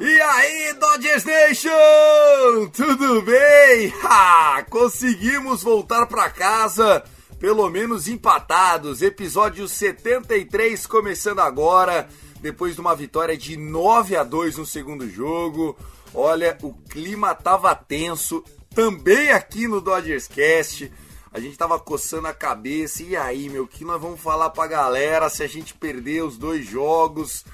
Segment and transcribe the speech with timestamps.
[0.00, 2.68] E aí, Dodgers Nation!
[2.74, 3.92] Tudo bem?
[4.02, 4.64] Ha!
[4.68, 7.04] Conseguimos voltar pra casa,
[7.38, 9.00] pelo menos empatados.
[9.00, 12.08] Episódio 73 começando agora,
[12.40, 15.78] depois de uma vitória de 9 a 2 no segundo jogo.
[16.12, 18.42] Olha, o clima tava tenso,
[18.74, 20.90] também aqui no Dodgers Cast.
[21.36, 23.02] A gente tava coçando a cabeça.
[23.02, 26.38] E aí, meu, o que nós vamos falar pra galera se a gente perder os
[26.38, 27.44] dois jogos?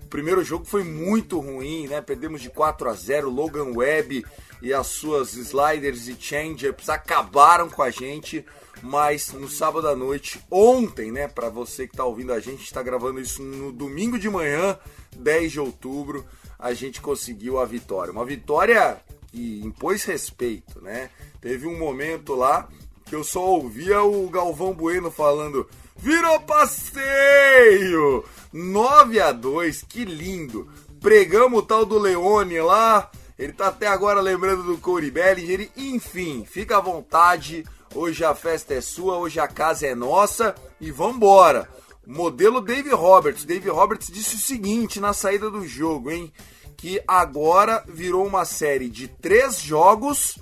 [0.00, 2.00] O primeiro jogo foi muito ruim, né?
[2.00, 3.30] Perdemos de 4 a 0.
[3.30, 4.26] Logan Webb
[4.60, 8.44] e as suas sliders e changeups acabaram com a gente.
[8.82, 11.28] Mas no sábado à noite, ontem, né?
[11.28, 14.76] Para você que tá ouvindo a gente, está gravando isso no domingo de manhã,
[15.16, 16.26] 10 de outubro,
[16.58, 18.10] a gente conseguiu a vitória.
[18.10, 21.08] Uma vitória que impôs respeito, né?
[21.40, 22.68] Teve um momento lá
[23.08, 28.24] que eu só ouvia o Galvão Bueno falando: Virou passeio!
[28.52, 30.68] 9 a 2 que lindo!
[31.00, 36.44] Pregamos o tal do Leone lá, ele tá até agora lembrando do Corey Bellinger, enfim,
[36.44, 37.64] fica à vontade.
[37.94, 41.68] Hoje a festa é sua, hoje a casa é nossa e vambora!
[42.06, 43.44] Modelo Dave Roberts.
[43.44, 46.32] Dave Roberts disse o seguinte na saída do jogo, hein?
[46.76, 50.38] Que agora virou uma série de três jogos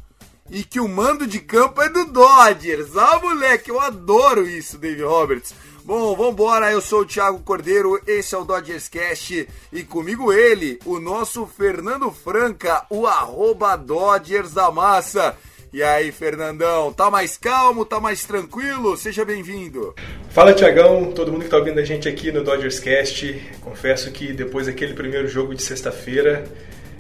[0.50, 2.96] e que o mando de campo é do Dodgers.
[2.96, 5.54] Ah, moleque, eu adoro isso, Dave Roberts.
[5.84, 10.80] Bom, vambora, eu sou o Thiago Cordeiro, esse é o Dodgers Cast e comigo ele,
[10.84, 15.36] o nosso Fernando Franca, o arroba Dodgers da Massa.
[15.72, 18.96] E aí, Fernandão, tá mais calmo, tá mais tranquilo?
[18.96, 19.94] Seja bem-vindo.
[20.30, 23.40] Fala Tiagão, todo mundo que está ouvindo a gente aqui no Dodgers Cast.
[23.60, 26.50] Confesso que depois daquele primeiro jogo de sexta-feira,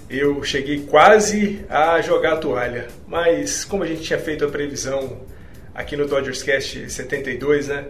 [0.08, 2.88] eu cheguei quase a jogar a toalha.
[3.06, 5.20] Mas como a gente tinha feito a previsão
[5.74, 7.86] aqui no Dodgers Cast 72, né?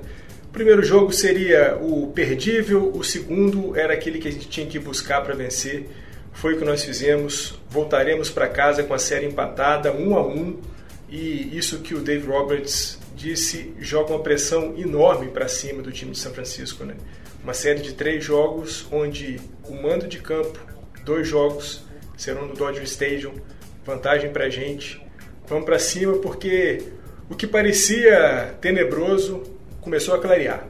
[0.48, 4.78] O primeiro jogo seria o perdível, o segundo era aquele que a gente tinha que
[4.78, 5.86] buscar para vencer.
[6.32, 7.58] Foi o que nós fizemos.
[7.68, 10.58] Voltaremos para casa com a série empatada, um a um.
[11.08, 16.12] E isso que o Dave Roberts disse joga uma pressão enorme para cima do time
[16.12, 16.94] de São Francisco, né?
[17.42, 20.58] Uma série de três jogos onde o mando de campo,
[21.04, 21.85] dois jogos
[22.16, 23.34] serão no Dodger Stadium,
[23.84, 25.04] vantagem para gente.
[25.46, 26.92] Vamos para cima porque
[27.28, 29.42] o que parecia tenebroso
[29.80, 30.66] começou a clarear.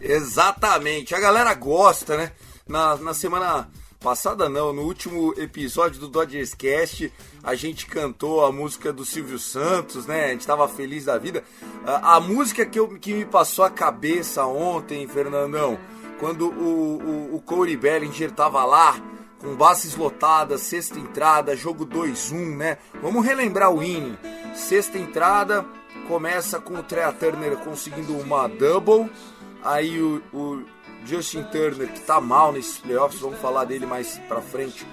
[0.00, 2.32] Exatamente, a galera gosta, né?
[2.66, 3.68] Na, na semana
[4.00, 7.12] passada, não, no último episódio do Dodgers Cast,
[7.42, 10.26] a gente cantou a música do Silvio Santos, né?
[10.26, 11.44] A gente tava feliz da vida.
[11.84, 15.78] A, a música que, eu, que me passou a cabeça ontem, Fernandão,
[16.18, 18.98] quando o, o, o Corey Bellinger tava lá,
[19.40, 22.78] com bases lotadas, sexta entrada, jogo 2-1, né?
[23.02, 24.16] Vamos relembrar o inning.
[24.54, 25.64] Sexta entrada,
[26.06, 29.10] começa com o Trea Turner conseguindo uma double.
[29.62, 30.64] Aí o, o
[31.04, 34.86] Justin Turner, que tá mal nesses playoffs, vamos falar dele mais pra frente,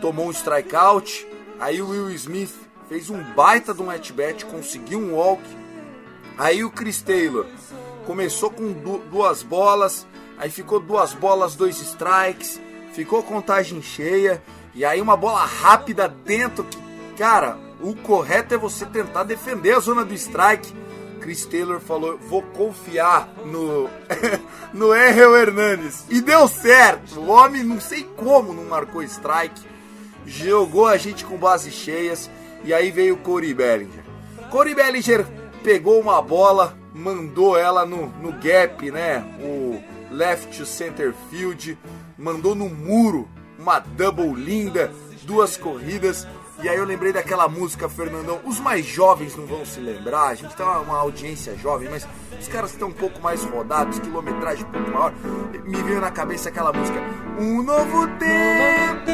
[0.00, 1.26] tomou um strikeout.
[1.58, 2.54] Aí o Will Smith
[2.88, 5.42] fez um baita de um at-bat, conseguiu um walk.
[6.36, 7.46] Aí o Chris Taylor
[8.06, 10.06] começou com du duas bolas,
[10.38, 12.60] aí ficou duas bolas, dois strikes,
[12.96, 14.42] ficou contagem cheia,
[14.74, 16.64] e aí uma bola rápida dentro.
[16.64, 16.78] Que,
[17.18, 20.74] cara, o correto é você tentar defender a zona do strike.
[21.20, 23.90] Chris Taylor falou: vou confiar no,
[24.72, 26.04] no Errol Hernandes.
[26.08, 27.20] E deu certo.
[27.20, 29.60] O homem, não sei como, não marcou strike.
[30.24, 32.30] Jogou a gente com bases cheias.
[32.64, 34.04] E aí veio o Corey Bellinger.
[34.50, 35.26] Corey Bellinger
[35.62, 39.22] pegou uma bola, mandou ela no, no gap, né?
[39.40, 41.76] O left center field.
[42.18, 43.28] Mandou no muro.
[43.58, 44.92] Uma double linda.
[45.24, 46.26] Duas corridas.
[46.62, 48.40] E aí eu lembrei daquela música, Fernandão.
[48.44, 52.08] Os mais jovens não vão se lembrar, a gente tem uma, audiência jovem, mas
[52.40, 55.12] os caras estão um pouco mais rodados, quilometragem um pouco maior,
[55.64, 56.98] me veio na cabeça aquela música.
[57.38, 59.12] Um novo tempo.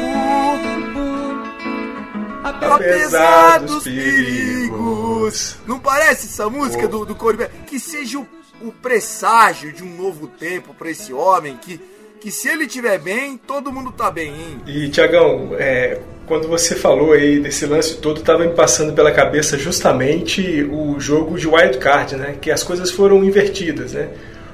[2.43, 5.57] Apesar dos perigos.
[5.67, 8.27] Não parece essa música do, do Corey Que seja o,
[8.61, 11.79] o presságio de um novo tempo para esse homem que
[12.23, 14.61] que se ele tiver bem, todo mundo tá bem, hein?
[14.65, 19.57] E, Tiagão, é, quando você falou aí desse lance todo, estava me passando pela cabeça
[19.57, 22.37] justamente o jogo de wild card, né?
[22.39, 24.07] Que as coisas foram invertidas, né?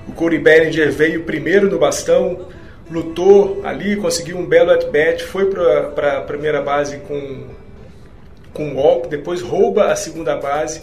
[0.07, 2.47] O Corey Bellinger veio primeiro no bastão,
[2.89, 7.49] lutou ali, conseguiu um belo at-bat, foi para a primeira base com
[8.51, 10.81] com walk, depois rouba a segunda base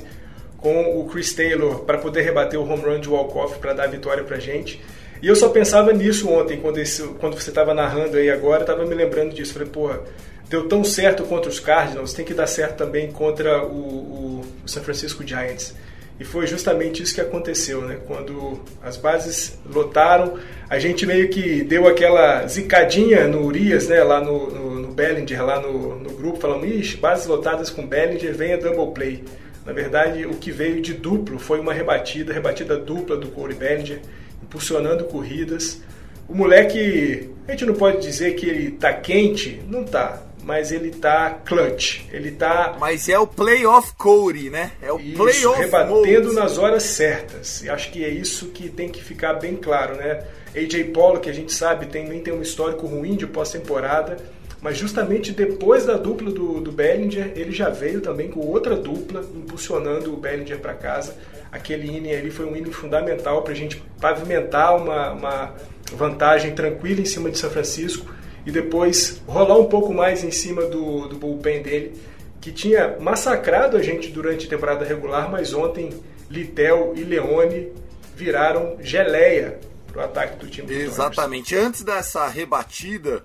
[0.59, 3.89] com o Chris Taylor para poder rebater o home run de walk-off para dar a
[3.89, 4.81] vitória para gente.
[5.23, 8.85] E eu só pensava nisso ontem, quando, esse, quando você estava narrando aí agora, estava
[8.85, 9.53] me lembrando disso.
[9.53, 10.01] Falei, porra,
[10.49, 14.69] deu tão certo contra os Cardinals, tem que dar certo também contra o, o, o
[14.69, 15.75] San Francisco Giants.
[16.19, 17.99] E foi justamente isso que aconteceu, né?
[18.07, 24.03] Quando as bases lotaram, a gente meio que deu aquela zicadinha no Urias, né?
[24.03, 28.35] Lá no, no, no Bellinger, lá no, no grupo, falando, ixi, bases lotadas com Bellinger,
[28.35, 29.25] venha double play.
[29.67, 34.01] Na verdade, o que veio de duplo foi uma rebatida, rebatida dupla do Corey Bellinger,
[34.47, 35.81] impulsionando corridas.
[36.29, 40.91] O moleque, a gente não pode dizer que ele tá quente, não tá, mas ele
[40.91, 42.77] tá clutch, ele tá...
[42.81, 44.73] Mas é o playoff Corey, né?
[44.81, 46.35] É o isso, playoff rebatendo mode.
[46.35, 47.63] nas horas certas.
[47.63, 50.25] E acho que é isso que tem que ficar bem claro, né?
[50.57, 54.17] AJ Polo, que a gente sabe, tem, nem tem um histórico ruim de pós-temporada,
[54.61, 59.21] mas justamente depois da dupla do, do Bellinger, ele já veio também com outra dupla,
[59.35, 61.17] impulsionando o Bellinger para casa.
[61.53, 65.55] Aquele inning ali foi um inning fundamental para a gente pavimentar uma, uma
[65.93, 68.07] vantagem tranquila em cima de São Francisco
[68.45, 72.01] e depois rolar um pouco mais em cima do, do bullpen dele,
[72.41, 75.91] que tinha massacrado a gente durante a temporada regular, mas ontem
[76.31, 77.73] Litel e Leone
[78.15, 79.59] viraram geleia
[79.93, 81.55] para o ataque do time do Exatamente.
[81.57, 83.25] Antes dessa rebatida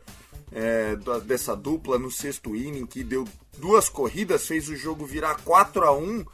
[0.51, 0.95] é,
[1.25, 3.27] dessa dupla no sexto inning, que deu
[3.57, 6.25] duas corridas, fez o jogo virar 4 a 1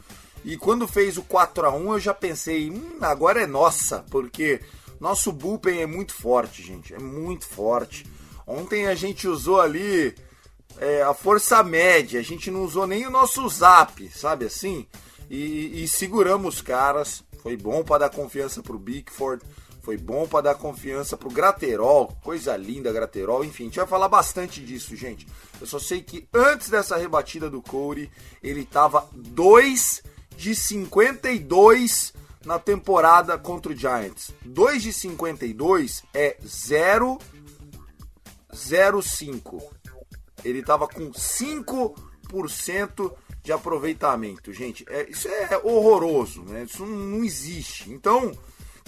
[0.43, 4.61] e quando fez o 4 a 1 eu já pensei, hum, agora é nossa, porque
[4.99, 8.05] nosso bullpen é muito forte, gente, é muito forte.
[8.45, 10.15] Ontem a gente usou ali
[10.77, 14.87] é, a força média, a gente não usou nem o nosso zap, sabe assim?
[15.29, 19.43] E, e seguramos os caras, foi bom para dar confiança pro Bickford.
[19.87, 24.09] Foi bom para dar confiança pro Graterol, coisa linda Graterol, enfim, a gente vai falar
[24.09, 25.25] bastante disso, gente.
[25.61, 28.11] Eu só sei que antes dessa rebatida do Corey,
[28.43, 30.03] ele tava 2
[30.35, 32.13] de 52
[32.43, 34.33] na temporada contra o Giants.
[34.43, 37.17] 2 de 52 é 0
[38.53, 39.63] 0,5.
[40.43, 44.83] Ele tava com 5% de aproveitamento, gente.
[44.89, 46.63] É, isso é horroroso, né?
[46.63, 47.89] Isso não existe.
[47.89, 48.33] Então,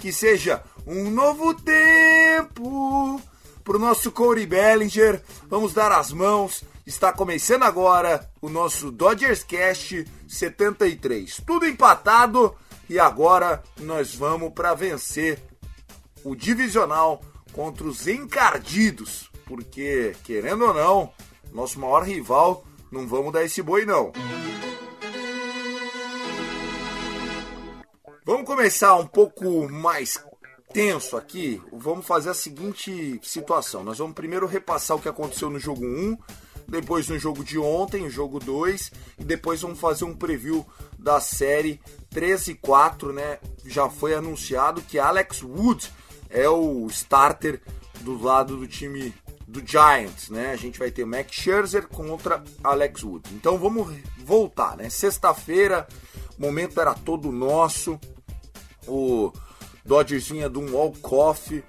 [0.00, 3.20] que seja um novo tempo
[3.62, 5.22] para o nosso Corey Bellinger.
[5.48, 6.64] Vamos dar as mãos.
[6.86, 11.42] Está começando agora o nosso Dodgers Cast 73.
[11.46, 12.56] Tudo empatado
[12.88, 15.38] e agora nós vamos para vencer
[16.24, 17.20] o divisional
[17.52, 21.12] contra os encardidos, porque querendo ou não,
[21.52, 24.12] nosso maior rival, não vamos dar esse boi não.
[28.24, 30.22] Vamos começar um pouco mais
[30.74, 31.60] tenso aqui.
[31.72, 33.82] Vamos fazer a seguinte situação.
[33.82, 36.18] Nós vamos primeiro repassar o que aconteceu no jogo 1,
[36.68, 40.66] depois no jogo de ontem, o jogo 2, e depois vamos fazer um preview
[40.98, 41.80] da série
[42.10, 43.38] 13 e 4, né?
[43.64, 45.90] Já foi anunciado que Alex Wood
[46.28, 47.60] é o starter
[48.02, 49.14] do lado do time
[49.48, 50.52] do Giants, né?
[50.52, 53.30] A gente vai ter Max Scherzer contra Alex Wood.
[53.32, 54.90] Então vamos voltar, né?
[54.90, 55.88] Sexta-feira,
[56.40, 58.00] momento era todo nosso.
[58.88, 59.30] O
[59.84, 61.62] Dodgers vinha de um walk-off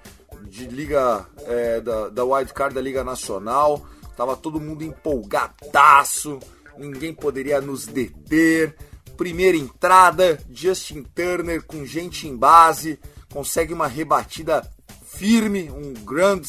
[0.48, 3.86] de liga é, da, da wild card da Liga Nacional,
[4.16, 6.38] tava todo mundo empolgadaço,
[6.76, 8.74] ninguém poderia nos deter.
[9.16, 12.98] Primeira entrada, Justin Turner com gente em base,
[13.32, 14.68] consegue uma rebatida
[15.04, 16.42] firme, um grand,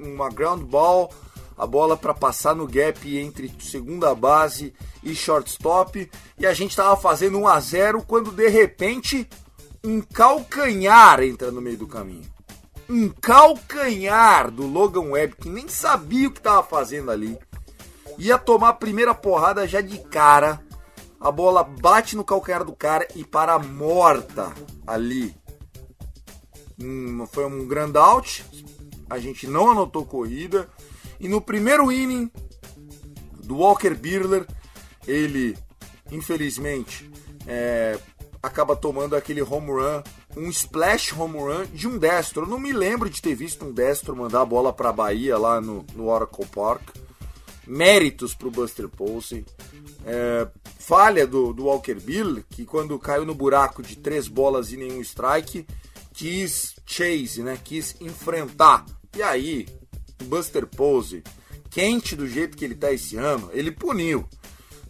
[0.00, 1.10] uma ground ball,
[1.58, 4.72] a bola para passar no gap entre segunda base
[5.02, 9.28] e shortstop, e a gente estava fazendo 1 a 0 quando de repente
[9.82, 12.24] um calcanhar entra no meio do caminho.
[12.88, 17.36] Um calcanhar do Logan Webb, que nem sabia o que estava fazendo ali.
[18.18, 20.60] Ia tomar a primeira porrada já de cara.
[21.20, 24.52] A bola bate no calcanhar do cara e para morta
[24.86, 25.34] ali.
[26.80, 28.44] Hum, foi um grand out.
[29.10, 30.68] A gente não anotou corrida.
[31.20, 32.30] E no primeiro inning,
[33.48, 34.46] do Walker Buehler.
[35.06, 35.56] Ele,
[36.12, 37.10] infelizmente,
[37.46, 37.98] é,
[38.42, 40.02] acaba tomando aquele home run,
[40.36, 42.42] um splash home run de um destro.
[42.42, 45.38] Eu não me lembro de ter visto um destro mandar a bola para a Bahia
[45.38, 46.90] lá no, no Oracle Park.
[47.66, 49.44] Méritos para o Buster Posey.
[50.06, 50.46] É,
[50.78, 55.00] falha do, do Walker Bill, que quando caiu no buraco de três bolas e nenhum
[55.02, 55.66] strike,
[56.14, 57.58] quis chase, né?
[57.62, 58.86] Quis enfrentar.
[59.14, 59.66] E aí,
[60.24, 61.22] Buster Posey,
[61.70, 64.26] quente do jeito que ele tá esse ano, ele puniu,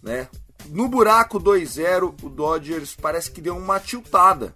[0.02, 0.28] né?
[0.70, 4.54] No buraco 2-0, o Dodgers parece que deu uma tiltada,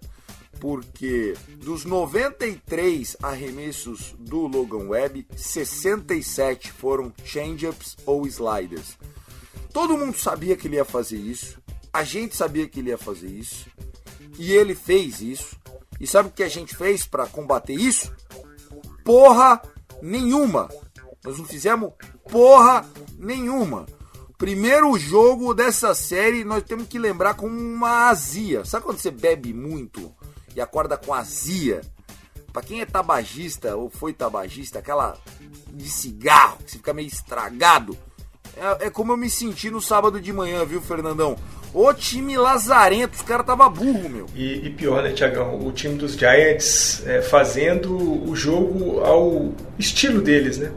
[0.59, 8.97] porque dos 93 arremessos do Logan Webb, 67 foram changeups ou sliders.
[9.71, 11.57] Todo mundo sabia que ele ia fazer isso,
[11.91, 13.67] a gente sabia que ele ia fazer isso,
[14.37, 15.55] e ele fez isso.
[15.99, 18.11] E sabe o que a gente fez para combater isso?
[19.03, 19.61] Porra
[20.03, 20.69] nenhuma.
[21.23, 21.93] Nós não fizemos
[22.29, 22.85] porra
[23.17, 23.85] nenhuma.
[24.37, 28.65] Primeiro jogo dessa série, nós temos que lembrar com uma azia.
[28.65, 30.13] Sabe quando você bebe muito
[30.53, 31.81] e acorda com azia?
[32.51, 35.17] Para quem é tabagista ou foi tabagista, aquela
[35.71, 37.97] de cigarro, que você fica meio estragado.
[38.55, 41.37] É, é como eu me senti no sábado de manhã, viu, Fernandão?
[41.73, 44.27] O time lazarento, os caras tava burro, meu.
[44.35, 45.59] E, e pior, né, Tiagão?
[45.65, 50.71] O time dos Giants é, fazendo o jogo ao estilo deles, né?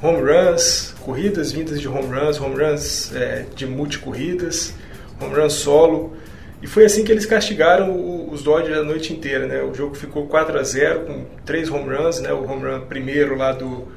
[0.00, 4.72] Home runs, corridas vindas de home runs, home runs é, de multi-corridas,
[5.20, 6.16] home runs solo.
[6.62, 9.62] E foi assim que eles castigaram os Dodgers a noite inteira, né?
[9.62, 12.32] O jogo ficou 4 a 0 com três home runs, né?
[12.32, 13.88] O home run primeiro lá do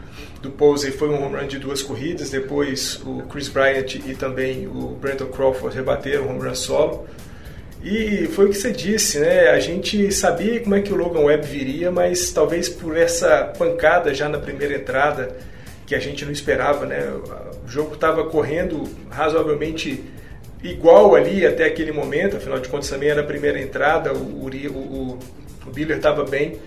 [0.42, 4.68] do Posey foi um home run de duas corridas, depois o Chris Bryant e também
[4.68, 7.08] o Brandon Crawford rebateram o home run solo.
[7.84, 9.50] E foi o que você disse, né?
[9.50, 14.14] A gente sabia como é que o Logan Webb viria, mas talvez por essa pancada
[14.14, 15.36] já na primeira entrada,
[15.86, 17.10] que a gente não esperava, né?
[17.66, 20.04] O jogo estava correndo razoavelmente
[20.62, 24.48] igual ali até aquele momento, afinal de contas também era a primeira entrada, o, o,
[24.48, 25.20] o,
[25.66, 26.60] o Biller estava bem,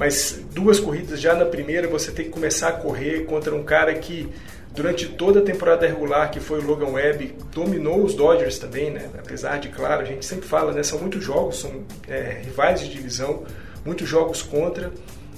[0.00, 3.92] mas duas corridas já na primeira você tem que começar a correr contra um cara
[3.92, 4.30] que
[4.74, 9.10] durante toda a temporada regular, que foi o Logan Webb, dominou os Dodgers também, né?
[9.18, 10.82] Apesar de, claro, a gente sempre fala, né?
[10.82, 13.44] São muitos jogos, são é, rivais de divisão,
[13.84, 14.90] muitos jogos contra.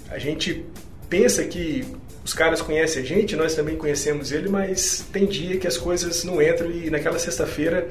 [0.09, 0.65] A gente
[1.09, 1.85] pensa que
[2.25, 6.23] os caras conhecem a gente, nós também conhecemos ele, mas tem dia que as coisas
[6.23, 7.89] não entram e naquela sexta-feira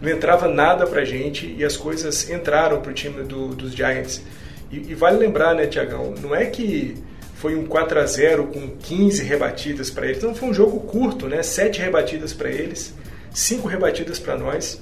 [0.00, 4.22] não entrava nada pra gente e as coisas entraram pro time do, dos Giants.
[4.70, 6.96] E, e vale lembrar, né, Tiagão, não é que
[7.34, 11.28] foi um 4 a 0 com 15 rebatidas para eles, não foi um jogo curto,
[11.28, 11.42] né?
[11.42, 12.94] 7 rebatidas para eles,
[13.32, 14.80] 5 rebatidas para nós.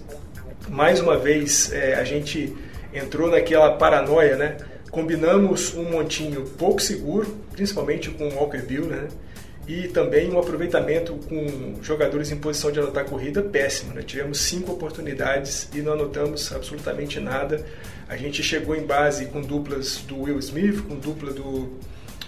[0.69, 2.55] Mais uma vez, é, a gente
[2.95, 4.57] entrou naquela paranoia, né?
[4.91, 9.09] Combinamos um montinho pouco seguro, principalmente com o Walker Bill, né?
[9.73, 13.95] E também um aproveitamento com jogadores em posição de anotar corrida péssimo.
[13.95, 14.02] Né?
[14.02, 17.64] Tivemos cinco oportunidades e não anotamos absolutamente nada.
[18.07, 21.71] A gente chegou em base com duplas do Will Smith, com dupla do,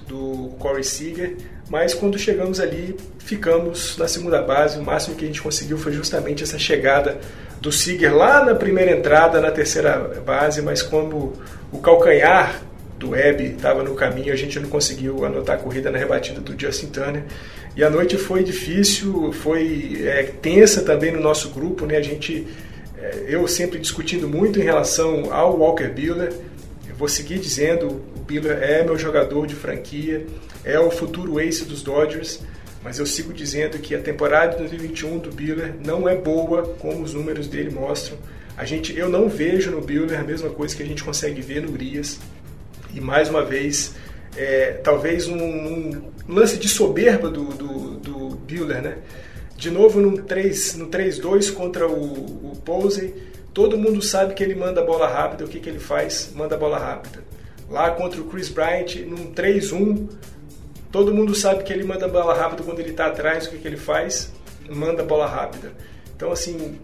[0.08, 1.36] do Corey Seager,
[1.68, 4.78] mas quando chegamos ali, ficamos na segunda base.
[4.78, 7.20] O máximo que a gente conseguiu foi justamente essa chegada
[7.60, 11.34] do Seager lá na primeira entrada, na terceira base, mas como
[11.70, 12.62] o calcanhar
[12.98, 16.58] do Web estava no caminho, a gente não conseguiu anotar a corrida na rebatida do
[16.58, 17.24] Justin Turner.
[17.76, 21.96] E a noite foi difícil, foi é, tensa também no nosso grupo, né?
[21.96, 22.46] A gente
[23.04, 26.32] é, eu sempre discutindo muito em relação ao Walker Buehler.
[26.88, 30.26] Eu vou seguir dizendo, o Buehler é meu jogador de franquia,
[30.64, 32.40] é o futuro ace dos Dodgers,
[32.82, 37.02] mas eu sigo dizendo que a temporada de 2021 do Buehler não é boa, como
[37.02, 38.16] os números dele mostram.
[38.56, 41.60] A gente, eu não vejo no Buehler a mesma coisa que a gente consegue ver
[41.60, 42.18] no Urias.
[42.94, 43.94] E mais uma vez,
[44.36, 48.98] é, talvez um, um, lance de soberba do, do, do Buehler, né?
[49.56, 53.14] De novo no 3-2 no 3 contra o, o Posey.
[53.52, 55.44] Todo mundo sabe que ele manda a bola rápida.
[55.44, 56.32] O que, que ele faz?
[56.34, 57.22] Manda a bola rápida.
[57.70, 60.08] Lá contra o Chris Bryant, num 3-1,
[60.90, 63.46] todo mundo sabe que ele manda a bola rápida quando ele está atrás.
[63.46, 64.32] O que, que ele faz?
[64.68, 65.72] Manda a bola rápida.
[66.16, 66.78] Então, assim,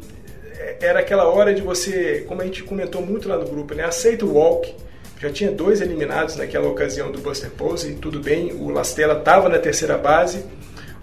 [0.56, 3.84] é, era aquela hora de você, como a gente comentou muito lá no grupo, né?
[3.84, 4.74] Aceita o walk.
[5.20, 9.58] Já tinha dois eliminados naquela ocasião do Buster Posey, tudo bem, o Lastella estava na
[9.58, 10.42] terceira base,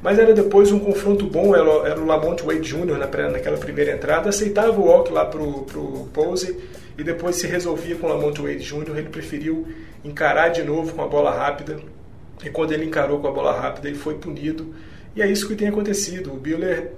[0.02, 2.98] mas era depois um confronto bom, era, o Lamont Wade Jr.
[2.98, 6.58] Na, naquela primeira entrada, aceitava o walk lá pro, pro Pose
[6.98, 9.68] e depois se resolvia com o Lamont Wade Jr., ele preferiu
[10.04, 11.78] encarar de novo com a bola rápida,
[12.44, 14.74] e quando ele encarou com a bola rápida, ele foi punido,
[15.16, 16.94] e é isso que tem acontecido, o Biller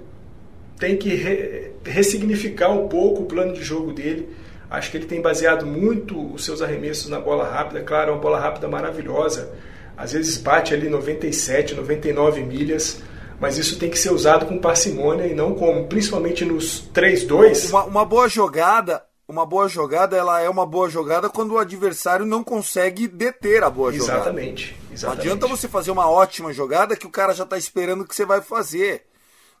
[0.78, 4.26] tem que re, ressignificar um pouco o plano de jogo dele,
[4.70, 8.20] acho que ele tem baseado muito os seus arremessos na bola rápida, claro, é uma
[8.20, 9.52] bola rápida maravilhosa,
[9.96, 13.02] às vezes bate ali 97, 99 milhas,
[13.40, 17.70] mas isso tem que ser usado com parcimônia e não como, principalmente nos 3-2.
[17.70, 22.24] Uma, uma boa jogada, uma boa jogada, ela é uma boa jogada quando o adversário
[22.24, 24.20] não consegue deter a boa jogada.
[24.20, 24.76] Exatamente.
[24.92, 25.26] exatamente.
[25.26, 28.24] Não adianta você fazer uma ótima jogada que o cara já está esperando que você
[28.24, 29.06] vai fazer,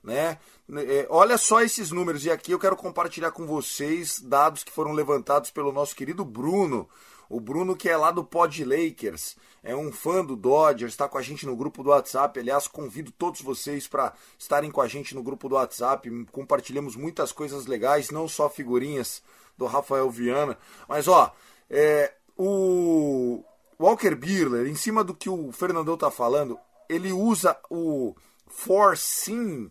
[0.04, 0.38] né?
[0.76, 4.92] É, olha só esses números e aqui eu quero compartilhar com vocês dados que foram
[4.92, 6.88] levantados pelo nosso querido Bruno.
[7.28, 11.18] O Bruno que é lá do Pod Lakers, é um fã do Dodgers, está com
[11.18, 12.38] a gente no grupo do WhatsApp.
[12.38, 16.08] Aliás, convido todos vocês para estarem com a gente no grupo do WhatsApp.
[16.30, 19.22] Compartilhamos muitas coisas legais, não só figurinhas
[19.58, 20.56] do Rafael Viana.
[20.88, 21.32] Mas ó,
[21.68, 23.44] é, o
[23.78, 26.58] Walker Buehler, em cima do que o Fernandão tá falando,
[26.88, 28.14] ele usa o
[28.48, 29.70] Forcing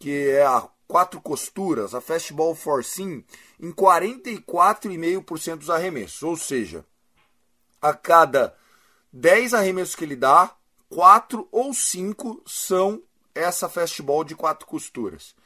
[0.00, 3.22] que é a quatro costuras, a Fastball Forcing,
[3.60, 6.22] em 44,5% dos arremessos.
[6.22, 6.84] Ou seja,
[7.80, 8.56] a cada
[9.12, 10.56] 10 arremessos que ele dá,
[10.88, 13.00] 4 ou 5 são
[13.34, 15.36] essa fastball de quatro costuras.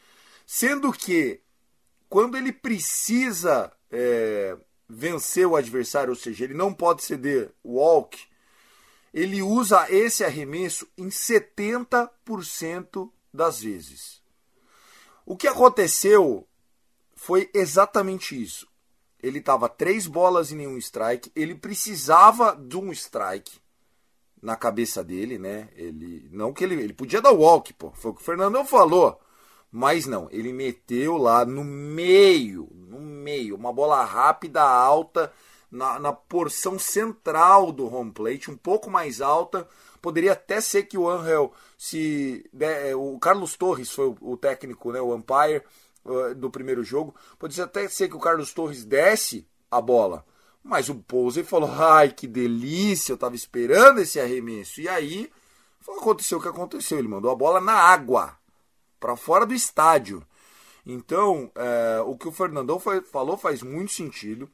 [0.46, 1.40] Sendo que,
[2.08, 4.56] quando ele precisa é,
[4.88, 8.18] vencer o adversário, ou seja, ele não pode ceder walk,
[9.12, 14.23] ele usa esse arremesso em 70% das vezes.
[15.26, 16.46] O que aconteceu
[17.14, 18.68] foi exatamente isso.
[19.22, 21.32] Ele estava três bolas e nenhum strike.
[21.34, 23.58] Ele precisava de um strike
[24.42, 25.70] na cabeça dele, né?
[25.74, 27.90] Ele não que ele, ele podia dar walk, pô.
[27.92, 29.18] Foi o que o Fernandão falou.
[29.72, 35.32] Mas não, ele meteu lá no meio, no meio, uma bola rápida, alta,
[35.70, 39.66] na, na porção central do home plate, um pouco mais alta.
[40.00, 41.52] Poderia até ser que o Angel
[41.84, 42.48] se.
[42.50, 45.62] Né, o Carlos Torres foi o, técnico, né, o umpire
[46.04, 47.14] uh, do primeiro jogo.
[47.38, 50.24] Poderia até ser que o Carlos Torres desse a bola.
[50.62, 54.80] Mas o Pose falou: ai, que delícia, eu estava esperando esse arremesso.
[54.80, 55.30] E aí
[55.86, 56.98] aconteceu o que aconteceu.
[56.98, 58.34] Ele mandou a bola na água,
[58.98, 60.26] para fora do estádio.
[60.86, 64.50] Então, é, o que o Fernandão foi, falou faz muito sentido.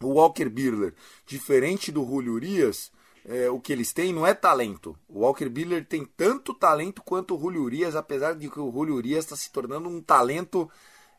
[0.00, 0.94] O Walker Birler,
[1.26, 2.90] diferente do Julio Urias,
[3.28, 4.96] é, o que eles têm não é talento.
[5.08, 8.94] O Walker Buehler tem tanto talento quanto o Julio Urias, apesar de que o Julio
[8.94, 10.70] Urias está se tornando um talento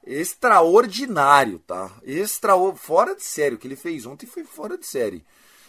[0.06, 1.91] extraordinário, tá?
[2.04, 3.56] Extra, fora de série.
[3.56, 5.26] O que ele fez ontem foi fora de série.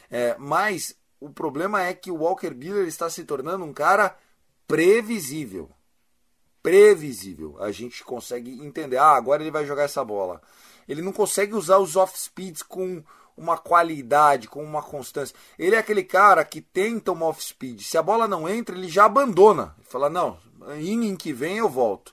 [0.08, 4.16] É, mas o problema é que o Walker Buehler está se tornando um cara
[4.68, 5.68] previsível.
[6.62, 7.56] Previsível.
[7.60, 8.96] A gente consegue entender.
[8.96, 10.40] Ah, agora ele vai jogar essa bola.
[10.88, 13.02] Ele não consegue usar os off-speeds com
[13.38, 15.34] uma qualidade, com uma constância.
[15.58, 17.80] Ele é aquele cara que tenta uma off-speed.
[17.80, 19.74] Se a bola não entra, ele já abandona.
[19.78, 20.36] Ele fala, não,
[20.78, 22.12] inning que vem eu volto.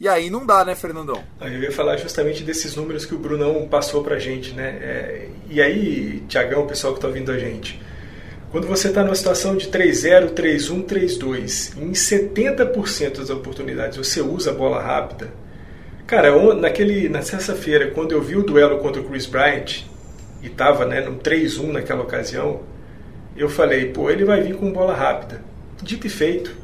[0.00, 1.24] E aí não dá, né, Fernandão?
[1.40, 4.78] Eu ia falar justamente desses números que o Brunão passou pra gente, né?
[4.80, 7.82] É, e aí, Tiagão, o pessoal que tá ouvindo a gente,
[8.52, 14.52] quando você está numa situação de 3-0, 3-1, 3-2, em 70% das oportunidades você usa
[14.52, 15.32] a bola rápida,
[16.06, 19.82] cara, naquele, na sexta-feira, quando eu vi o duelo contra o Chris Bryant,
[20.48, 22.62] e estava né, no 3-1 naquela ocasião,
[23.36, 25.42] eu falei, pô, ele vai vir com bola rápida.
[25.82, 26.54] Dito e feito.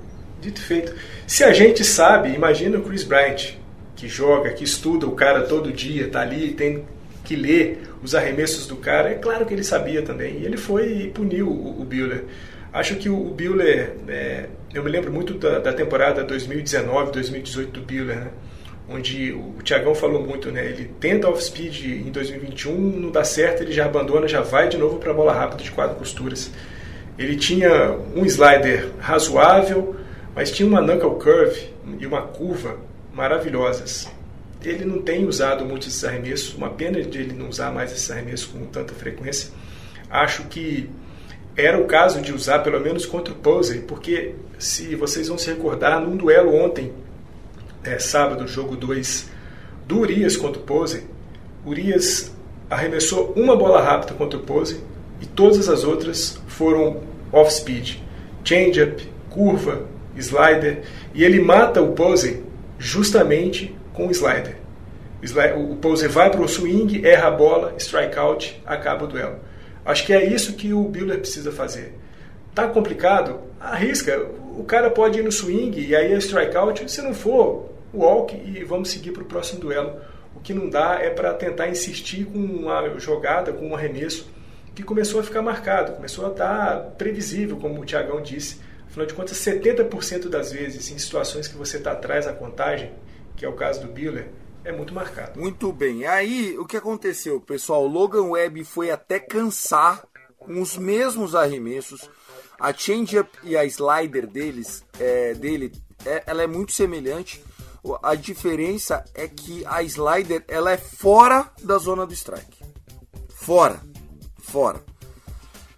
[0.41, 0.95] Dito e feito.
[1.27, 3.55] Se a gente sabe, imagina o Chris Bryant,
[3.95, 6.85] que joga, que estuda o cara todo dia, tá ali, tem
[7.23, 9.11] que ler os arremessos do cara.
[9.11, 10.41] É claro que ele sabia também.
[10.41, 12.25] E ele foi e puniu o, o Buehler.
[12.73, 17.71] Acho que o, o Buehler, é, eu me lembro muito da, da temporada 2019, 2018
[17.71, 18.31] do Buehler, né?
[18.89, 20.65] Onde o Tiagão falou muito, né?
[20.67, 24.99] Ele tenta off-speed em 2021, não dá certo, ele já abandona, já vai de novo
[24.99, 26.51] para a bola rápida de quatro costuras.
[27.19, 29.97] Ele tinha um slider razoável,
[30.35, 31.69] mas tinha uma knuckle curve
[31.99, 32.77] e uma curva
[33.13, 34.11] maravilhosas.
[34.63, 38.11] Ele não tem usado muito esses arremessos, uma pena de ele não usar mais esses
[38.11, 39.51] arremessos com tanta frequência.
[40.11, 40.91] Acho que
[41.57, 45.49] era o caso de usar pelo menos contra o Posey, porque se vocês vão se
[45.51, 46.93] recordar, num duelo ontem
[47.85, 49.31] é, sábado, jogo 2,
[49.87, 51.05] do Urias contra o Pose,
[51.65, 52.33] Urias
[52.69, 54.81] arremessou uma bola rápida contra o Pose
[55.21, 57.99] e todas as outras foram off-speed.
[58.43, 60.83] Change-up, curva, slider.
[61.15, 62.43] E ele mata o Pose
[62.79, 64.57] justamente com o slider.
[65.57, 69.37] O Pose vai para o swing, erra a bola, strikeout, acaba o duelo.
[69.85, 71.95] Acho que é isso que o Buehler precisa fazer.
[72.55, 73.41] Tá complicado?
[73.61, 74.27] Arrisca.
[74.57, 76.91] O cara pode ir no swing e aí é strikeout.
[76.91, 80.01] Se não for, walk e vamos seguir para o próximo duelo.
[80.35, 84.29] O que não dá é para tentar insistir com uma jogada, com um arremesso
[84.75, 88.61] que começou a ficar marcado, começou a estar tá previsível, como o Tiagão disse.
[88.87, 92.93] Afinal de contas, 70% das vezes, em situações que você está atrás da contagem,
[93.37, 94.29] que é o caso do Biller,
[94.65, 95.39] é muito marcado.
[95.39, 96.07] Muito bem.
[96.07, 97.87] Aí, o que aconteceu, pessoal?
[97.87, 100.05] Logan Webb foi até cansar
[100.39, 102.09] com os mesmos arremessos.
[102.59, 105.73] A changeup e a slider deles, é, dele
[106.07, 107.43] é, ela é muito semelhante.
[108.03, 112.65] A diferença é que a slider ela é fora da zona do strike.
[113.29, 113.81] Fora.
[114.39, 114.83] Fora.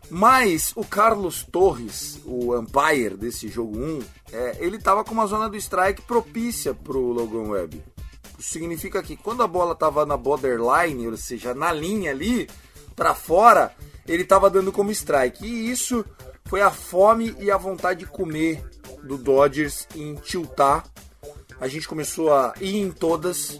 [0.08, 5.48] Mas o Carlos Torres, o umpire desse jogo 1, é, ele estava com uma zona
[5.48, 7.82] do strike propícia para o Logan Webb.
[8.38, 12.48] Significa que quando a bola estava na borderline, ou seja, na linha ali,
[12.94, 13.74] para fora,
[14.06, 15.44] ele estava dando como strike.
[15.44, 16.04] E isso
[16.44, 18.64] foi a fome e a vontade de comer
[19.02, 20.84] do Dodgers em tiltar.
[21.60, 23.58] A gente começou a ir em todas,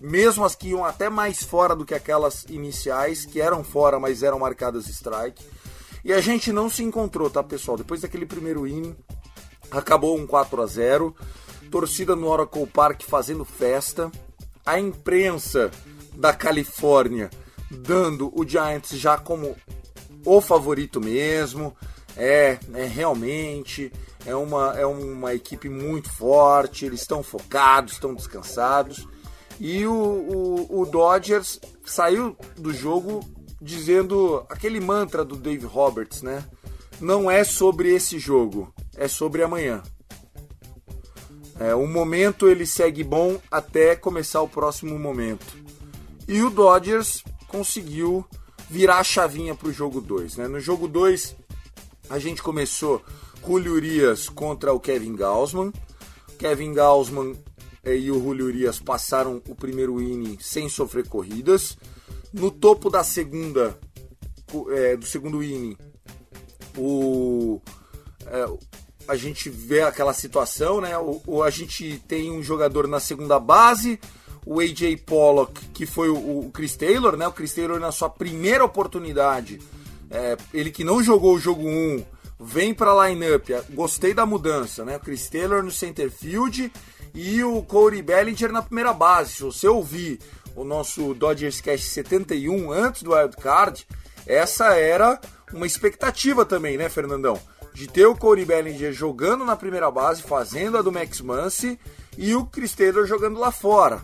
[0.00, 4.22] mesmo as que iam até mais fora do que aquelas iniciais, que eram fora, mas
[4.22, 5.44] eram marcadas strike.
[6.04, 7.76] E a gente não se encontrou, tá, pessoal?
[7.76, 8.94] Depois daquele primeiro inning,
[9.70, 11.16] acabou um 4 a 0
[11.70, 14.12] torcida no Oracle Park fazendo festa,
[14.64, 15.70] a imprensa
[16.14, 17.30] da Califórnia
[17.70, 19.56] dando o Giants já como
[20.24, 21.76] o favorito mesmo.
[22.16, 23.92] É, é realmente
[24.26, 29.06] é uma, é uma equipe muito forte, eles estão focados, estão descansados.
[29.60, 33.20] E o, o, o Dodgers saiu do jogo
[33.60, 36.44] dizendo aquele mantra do Dave Roberts, né?
[37.00, 39.82] Não é sobre esse jogo, é sobre amanhã.
[41.58, 45.56] É, o momento ele segue bom até começar o próximo momento.
[46.26, 48.24] E o Dodgers conseguiu
[48.68, 50.36] virar a chavinha para o jogo 2.
[50.36, 50.48] Né?
[50.48, 51.36] No jogo 2,
[52.08, 53.02] a gente começou
[53.46, 55.72] Julio Urias contra o Kevin Gausman.
[56.38, 57.36] Kevin Gausman
[57.84, 61.76] eh, e o Julio Urias passaram o primeiro inning sem sofrer corridas.
[62.32, 63.78] No topo da segunda,
[64.70, 65.76] é, do segundo inning,
[66.76, 67.60] o,
[68.26, 68.46] é,
[69.06, 70.96] a gente vê aquela situação, né?
[70.98, 74.00] O, o, a gente tem um jogador na segunda base,
[74.44, 77.28] o AJ Pollock, que foi o, o Chris Taylor, né?
[77.28, 79.60] O Chris Taylor na sua primeira oportunidade,
[80.10, 82.04] é, ele que não jogou o jogo 1,
[82.38, 83.48] vem para a lineup.
[83.70, 84.96] Gostei da mudança, né?
[84.96, 86.72] O Chris Taylor no center field
[87.14, 89.34] e o Corey Bellinger na primeira base.
[89.34, 90.18] Se você ouvir
[90.54, 93.86] o nosso Dodgers Cast 71 antes do Wild Card,
[94.26, 95.20] essa era
[95.52, 97.38] uma expectativa também, né, Fernandão?
[97.72, 101.78] De ter o Corey Bellinger jogando na primeira base, fazendo a do Max Muncy
[102.16, 104.02] e o Chris Taylor jogando lá fora.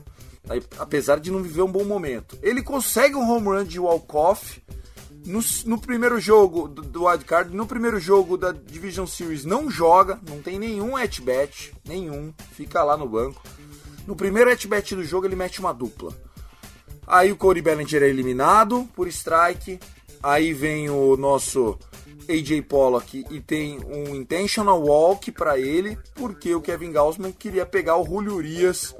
[0.78, 2.36] Apesar de não viver um bom momento.
[2.42, 4.60] Ele consegue um home run de walk-off
[5.26, 9.70] no, no, primeiro jogo do, do Wild Card, no primeiro jogo da Division Series não
[9.70, 13.42] joga, não tem nenhum at-bat, nenhum, fica lá no banco.
[14.06, 16.12] No primeiro at-bat do jogo ele mete uma dupla.
[17.06, 19.80] Aí o Corey Bellinger é eliminado por strike.
[20.22, 21.78] Aí vem o nosso
[22.28, 27.96] AJ Pollock e tem um intentional walk para ele, porque o Kevin Gausman queria pegar
[27.96, 28.94] o Julio Urias,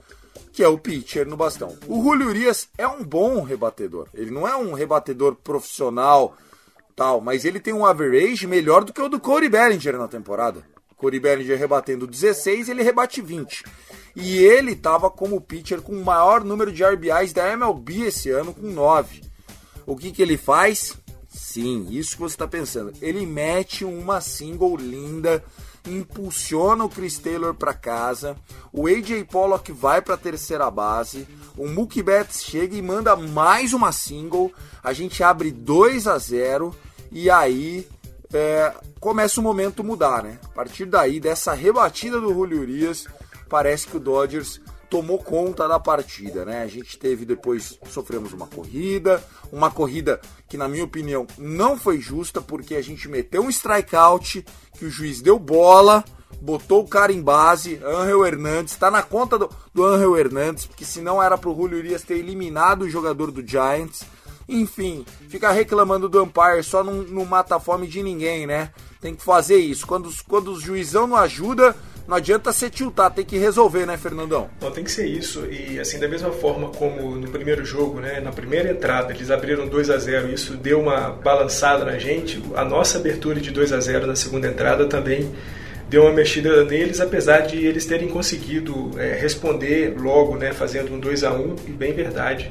[0.61, 1.75] que é o pitcher no bastão.
[1.88, 4.09] O Julio Urias é um bom rebatedor.
[4.12, 6.37] Ele não é um rebatedor profissional,
[6.94, 10.62] tal, mas ele tem um average melhor do que o do Corey Bellinger na temporada.
[10.99, 13.64] Corey Bellinger rebatendo 16, ele rebate 20.
[14.14, 18.53] E ele estava como pitcher com o maior número de RBIs da MLB esse ano,
[18.53, 19.23] com 9.
[19.87, 20.94] O que, que ele faz?
[21.31, 22.92] Sim, isso que você está pensando.
[23.01, 25.42] Ele mete uma single linda,
[25.86, 28.36] impulsiona o Chris Taylor para casa,
[28.72, 33.72] o AJ Pollock vai para a terceira base, o Mookie Betts chega e manda mais
[33.72, 36.74] uma single, a gente abre 2 a 0
[37.10, 37.88] e aí
[38.32, 40.38] é, começa o momento mudar, né?
[40.44, 43.06] A partir daí, dessa rebatida do Julio Urias,
[43.48, 44.60] parece que o Dodgers
[44.90, 46.62] tomou conta da partida, né?
[46.62, 52.00] A gente teve depois sofremos uma corrida, uma corrida que na minha opinião não foi
[52.00, 54.44] justa porque a gente meteu um strikeout
[54.76, 56.05] que o juiz deu bola,
[56.40, 60.85] botou o cara em base, Angel Hernandes, tá na conta do, do Angel Hernandes, porque
[60.85, 64.03] senão era pro Julio Urias ter eliminado o jogador do Giants.
[64.48, 68.72] Enfim, ficar reclamando do umpire só não, não mata a fome de ninguém, né?
[69.00, 69.86] Tem que fazer isso.
[69.86, 71.74] Quando, quando o juizão não ajuda,
[72.06, 74.50] não adianta ser tiltar, tem que resolver, né, Fernandão?
[74.60, 75.46] Não, tem que ser isso.
[75.46, 79.68] E assim, da mesma forma como no primeiro jogo, né, na primeira entrada, eles abriram
[79.68, 83.80] 2 a 0 isso deu uma balançada na gente, a nossa abertura de 2 a
[83.80, 85.32] 0 na segunda entrada também
[85.88, 91.00] deu uma mexida neles, apesar de eles terem conseguido é, responder logo, né, fazendo um
[91.00, 92.50] 2 a 1 e bem verdade.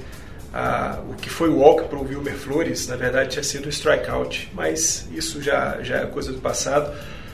[1.10, 4.50] O que foi o walk para o Wilmer Flores, na verdade, tinha sido um strikeout,
[4.54, 6.92] mas isso já, já é coisa do passado.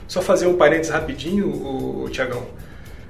[0.07, 2.45] Só fazer um parênteses rapidinho, o, o Tiagão.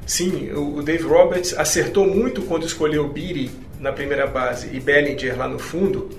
[0.06, 5.38] Sim, o, o Dave Roberts acertou muito quando escolheu Beatty na primeira base e Bellinger
[5.38, 6.10] lá no fundo,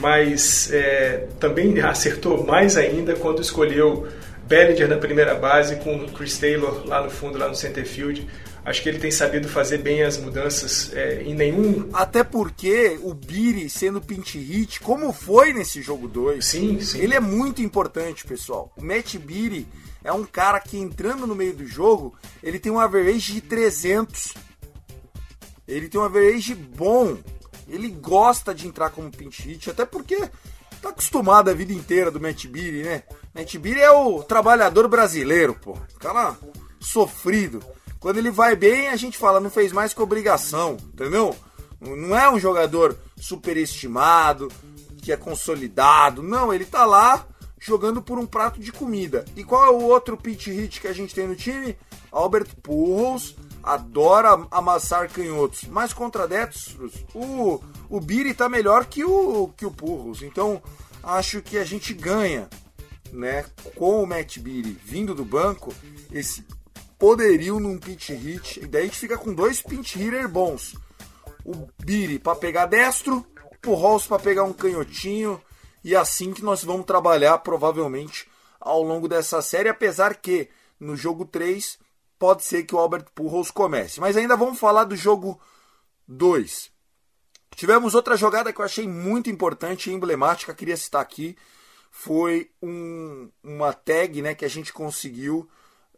[0.00, 4.08] mas é, também acertou mais ainda quando escolheu
[4.46, 8.26] Bellinger na primeira base com Chris Taylor lá no fundo, lá no center field.
[8.64, 11.88] Acho que ele tem sabido fazer bem as mudanças é, em nenhum.
[11.92, 16.98] Até porque o Biri sendo pinch hit, como foi nesse jogo 2, sim, sim.
[17.00, 18.72] ele é muito importante, pessoal.
[18.76, 19.66] O Matt Biri
[20.04, 24.34] é um cara que entrando no meio do jogo, ele tem um average de 300.
[25.66, 27.18] Ele tem um average bom.
[27.68, 30.16] Ele gosta de entrar como pinch hit, até porque
[30.80, 33.02] tá acostumado a vida inteira do Matt Biri, né?
[33.34, 35.76] Matt Biri é o trabalhador brasileiro, pô.
[35.98, 36.36] Cara
[36.80, 37.62] sofrido.
[38.00, 41.34] Quando ele vai bem, a gente fala, não fez mais que obrigação, entendeu?
[41.80, 44.48] Não é um jogador superestimado,
[45.02, 46.22] que é consolidado.
[46.22, 47.26] Não, ele tá lá
[47.58, 49.24] jogando por um prato de comida.
[49.36, 51.76] E qual é o outro pitch hit que a gente tem no time?
[52.10, 59.48] Albert Pujols adora amassar canhotos, mas contra destros, o, o Biri tá melhor que o,
[59.56, 60.22] que o Pujols.
[60.22, 60.62] Então,
[61.02, 62.48] acho que a gente ganha,
[63.12, 65.74] né, com o Matt Biri vindo do banco,
[66.12, 66.42] esse
[66.98, 70.74] poderio num pinch hit, e daí a gente fica com dois pinch hitter bons.
[71.44, 73.24] O Biri para pegar destro,
[73.66, 75.40] o Rolls para pegar um canhotinho,
[75.84, 78.28] e assim que nós vamos trabalhar provavelmente
[78.60, 81.78] ao longo dessa série, apesar que no jogo 3
[82.18, 84.00] pode ser que o Albert Pujols comece.
[84.00, 85.40] Mas ainda vamos falar do jogo
[86.06, 86.70] 2.
[87.54, 91.36] Tivemos outra jogada que eu achei muito importante e emblemática, queria citar aqui.
[91.90, 95.48] Foi um, uma tag né, que a gente conseguiu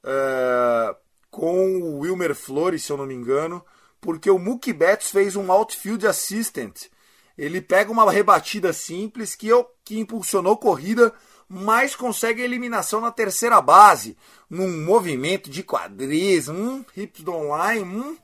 [0.05, 0.95] uh,
[1.31, 3.65] com o Wilmer Flores, se eu não me engano,
[4.01, 6.87] porque o Mookie Betts fez um outfield assistant.
[7.37, 11.13] Ele pega uma rebatida simples que, eu, que impulsionou corrida,
[11.49, 14.17] mas consegue a eliminação na terceira base,
[14.49, 18.17] num movimento de quadris, hum, hips online, hum,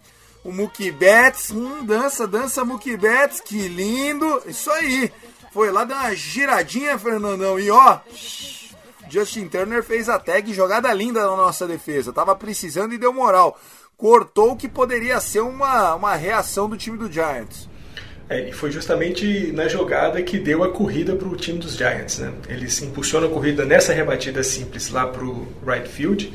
[0.44, 5.12] o Mookie Betts, hum, dança, dança Mookie Betts, que lindo, isso aí.
[5.52, 8.00] Foi lá, deu uma giradinha, Fernandão, e ó,
[9.08, 12.12] Justin Turner fez a tag, jogada linda na nossa defesa.
[12.12, 13.58] Tava precisando e deu moral.
[13.96, 17.68] Cortou o que poderia ser uma, uma reação do time do Giants.
[18.28, 22.18] É, e foi justamente na jogada que deu a corrida para o time dos Giants.
[22.18, 22.32] Né?
[22.48, 26.32] Eles impulsionam a corrida nessa rebatida simples lá para o right field.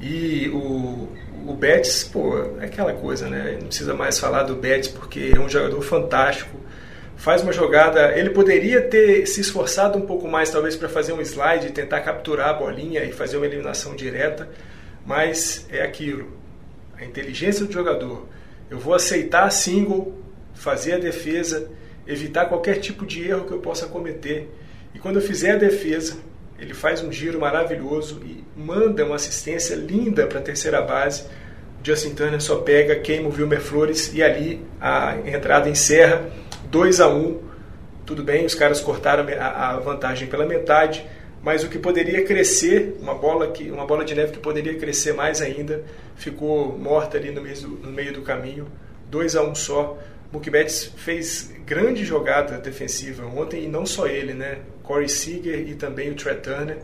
[0.00, 1.08] E o,
[1.46, 3.58] o Betts, pô, é aquela coisa, né?
[3.60, 6.56] Não precisa mais falar do Betts porque é um jogador fantástico
[7.24, 8.12] faz uma jogada.
[8.18, 12.50] Ele poderia ter se esforçado um pouco mais, talvez, para fazer um slide, tentar capturar
[12.50, 14.46] a bolinha e fazer uma eliminação direta,
[15.06, 16.36] mas é aquilo.
[16.98, 18.28] A inteligência do jogador.
[18.68, 21.70] Eu vou aceitar a single, fazer a defesa,
[22.06, 24.50] evitar qualquer tipo de erro que eu possa cometer.
[24.94, 26.18] E quando eu fizer a defesa,
[26.58, 31.24] ele faz um giro maravilhoso e manda uma assistência linda para a terceira base.
[31.82, 36.30] Justin Turner só pega, queima o Wilmer Flores e ali a entrada encerra
[36.70, 37.54] 2 a 1
[38.04, 41.06] tudo bem, os caras cortaram a, vantagem pela metade,
[41.42, 45.14] mas o que poderia crescer, uma bola, que, uma bola de neve que poderia crescer
[45.14, 45.82] mais ainda,
[46.14, 48.66] ficou morta ali no meio do, no meio do caminho,
[49.10, 49.98] 2 a 1 só.
[50.32, 54.58] Mookie Betts fez grande jogada defensiva ontem, e não só ele, né?
[54.82, 56.78] Corey Seager e também o Trey Turner.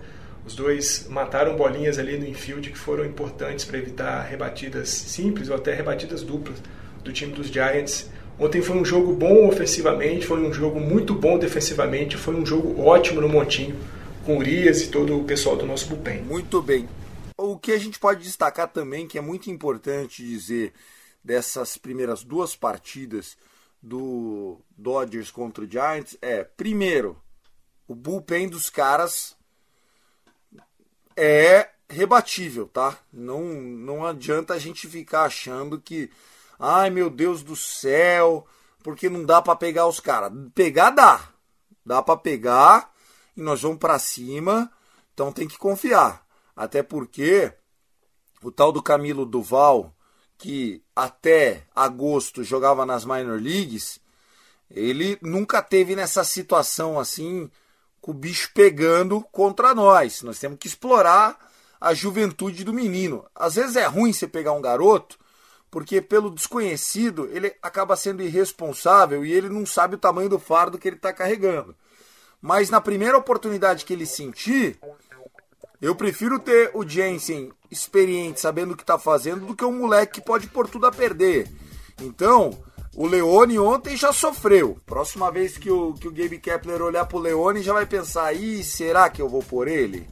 [0.47, 5.57] Os dois mataram bolinhas ali no infield que foram importantes para evitar rebatidas simples ou
[5.57, 6.57] até rebatidas duplas
[7.05, 8.09] do time dos Giants.
[8.41, 12.81] Ontem foi um jogo bom ofensivamente, foi um jogo muito bom defensivamente, foi um jogo
[12.81, 13.79] ótimo no Montinho,
[14.25, 16.23] com Urias e todo o pessoal do nosso bullpen.
[16.23, 16.89] Muito bem.
[17.37, 20.73] O que a gente pode destacar também, que é muito importante dizer
[21.23, 23.37] dessas primeiras duas partidas
[23.83, 27.19] do Dodgers contra o Giants, é, primeiro,
[27.87, 29.37] o bullpen dos caras
[31.15, 32.99] é rebatível, tá?
[33.13, 36.11] Não, não adianta a gente ficar achando que
[36.61, 38.47] Ai meu Deus do céu,
[38.83, 40.31] porque não dá para pegar os caras.
[40.55, 41.31] Pegar dá.
[41.85, 42.93] Dá para pegar
[43.35, 44.71] e nós vamos para cima.
[45.15, 46.23] Então tem que confiar.
[46.55, 47.51] Até porque
[48.43, 49.95] o tal do Camilo Duval,
[50.37, 53.99] que até agosto jogava nas minor leagues,
[54.71, 57.51] ele nunca teve nessa situação assim,
[58.01, 60.23] com o bicho pegando contra nós.
[60.23, 61.39] Nós temos que explorar
[61.81, 63.27] a juventude do menino.
[63.35, 65.19] Às vezes é ruim você pegar um garoto
[65.71, 70.79] porque pelo desconhecido ele acaba sendo irresponsável e ele não sabe o tamanho do fardo
[70.79, 71.75] que ele está carregando.
[72.43, 74.79] Mas na primeira oportunidade que ele sentir,
[75.81, 80.21] eu prefiro ter o Jensen experiente, sabendo o que está fazendo, do que um moleque
[80.21, 81.49] que pode pôr tudo a perder.
[82.01, 82.59] Então,
[82.97, 84.79] o Leone ontem já sofreu.
[84.85, 88.65] Próxima vez que o, que o Gabe Kepler olhar pro Leone, já vai pensar: ih,
[88.65, 90.09] será que eu vou por ele?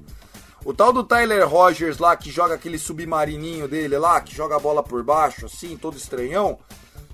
[0.64, 4.60] O tal do Tyler Rogers lá, que joga aquele submarininho dele lá, que joga a
[4.60, 6.58] bola por baixo, assim, todo estranhão,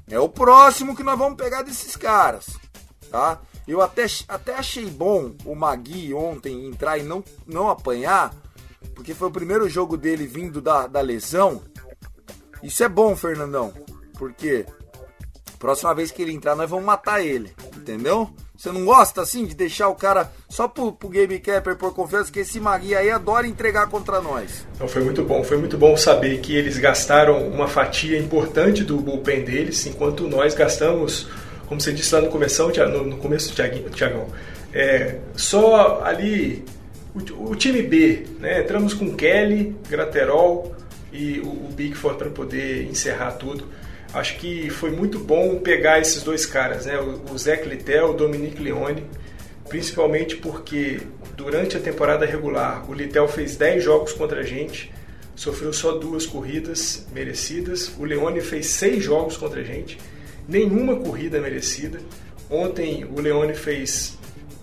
[0.09, 2.59] é o próximo que nós vamos pegar desses caras,
[3.11, 3.41] tá?
[3.67, 8.35] Eu até, até achei bom o Magui ontem entrar e não, não apanhar,
[8.95, 11.63] porque foi o primeiro jogo dele vindo da, da lesão.
[12.63, 13.73] Isso é bom, Fernandão,
[14.19, 14.67] porque
[15.59, 18.31] próxima vez que ele entrar, nós vamos matar ele, entendeu?
[18.65, 22.33] Você não gosta assim de deixar o cara só pro, pro Game Capper por confiança
[22.33, 24.67] que esse Magui aí adora entregar contra nós?
[24.75, 28.97] Então foi muito bom, foi muito bom saber que eles gastaram uma fatia importante do
[28.97, 31.29] bullpen deles, enquanto nós gastamos,
[31.67, 34.29] como você disse lá no começo, no, começo, Tiagão,
[34.73, 36.65] é, só ali
[37.15, 38.63] o, o, time B, né?
[38.63, 40.75] Entramos com Kelly, Graterol
[41.13, 43.69] e o, o para poder encerrar tudo
[44.15, 46.97] acho que foi muito bom pegar esses dois caras, né?
[46.99, 49.05] o Zé Littell, o Dominique Leone,
[49.69, 51.01] principalmente porque
[51.37, 54.93] durante a temporada regular o Littell fez 10 jogos contra a gente,
[55.35, 59.99] sofreu só duas corridas merecidas, o Leone fez 6 jogos contra a gente,
[60.49, 61.99] nenhuma corrida merecida.
[62.49, 64.17] Ontem o Leone fez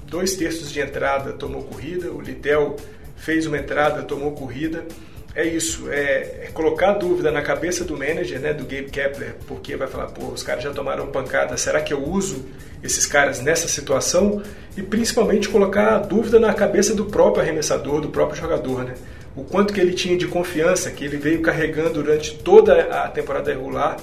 [0.06, 2.78] dois terços de entrada, tomou corrida, o Littell
[3.18, 4.86] fez uma entrada, tomou corrida
[5.34, 9.78] é isso, é, é, colocar dúvida na cabeça do manager, né, do Gabe Kepler, porque
[9.78, 12.46] vai falar, pô, os caras já tomaram pancada, será que eu uso
[12.84, 14.42] esses caras nessa situação?
[14.76, 18.96] E principalmente colocar dúvida na cabeça do próprio arremessador, do próprio jogador, né?
[19.34, 23.52] O quanto que ele tinha de confiança, que ele veio carregando durante toda a temporada
[23.52, 23.98] regular.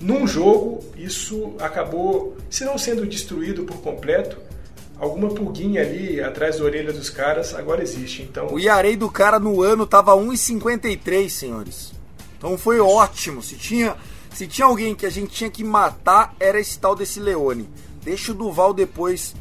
[0.00, 4.38] Num jogo, isso acabou, se não sendo destruído por completo,
[5.00, 8.22] alguma pulguinha ali atrás da orelha dos caras agora existe.
[8.22, 11.92] Então o Iarei do cara no ano tava 1,53, senhores.
[12.36, 13.42] Então foi ótimo.
[13.42, 13.96] Se tinha
[14.32, 17.68] se tinha alguém que a gente tinha que matar era esse tal desse Leone.
[18.02, 19.34] Deixa o Duval depois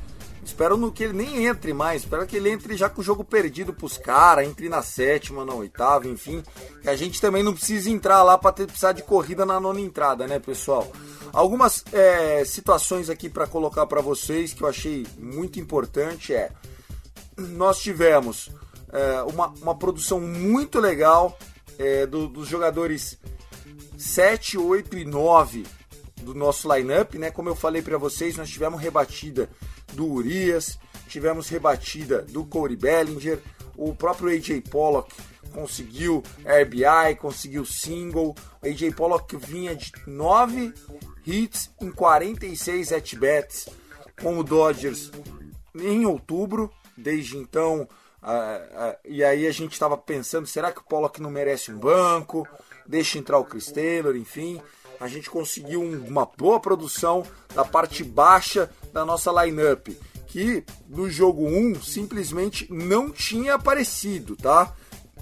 [0.50, 2.02] Espero no que ele nem entre mais.
[2.02, 5.54] Espero que ele entre já com o jogo perdido pros caras, entre na sétima, na
[5.54, 6.44] oitava, enfim.
[6.82, 10.26] Que a gente também não precisa entrar lá para precisar de corrida na nona entrada,
[10.26, 10.92] né, pessoal?
[11.32, 16.52] Algumas é, situações aqui para colocar para vocês que eu achei muito importante é
[17.38, 18.50] nós tivemos
[18.92, 21.38] é, uma, uma produção muito legal
[21.78, 23.20] é, do, dos jogadores
[23.98, 25.66] 7, 8 e 9
[26.24, 27.30] do nosso lineup, né?
[27.30, 29.48] Como eu falei para vocês, nós tivemos rebatida
[29.94, 33.40] do Urias, tivemos rebatida do Corey Bellinger,
[33.76, 35.16] o próprio AJ Pollock
[35.50, 38.36] conseguiu RBI, conseguiu single.
[38.62, 40.74] O AJ Pollock vinha de 9
[41.26, 43.70] hits em 46 at-bats
[44.22, 45.12] com o Dodgers
[45.76, 46.72] em outubro.
[46.98, 47.88] Desde então,
[48.22, 51.80] uh, uh, e aí a gente estava pensando: será que o Pollock não merece um
[51.80, 52.46] banco?
[52.86, 54.62] Deixa entrar o Chris Taylor, enfim.
[55.00, 57.24] A gente conseguiu uma boa produção
[57.56, 59.88] da parte baixa da nossa lineup,
[60.28, 64.74] que no jogo 1 simplesmente não tinha aparecido, tá?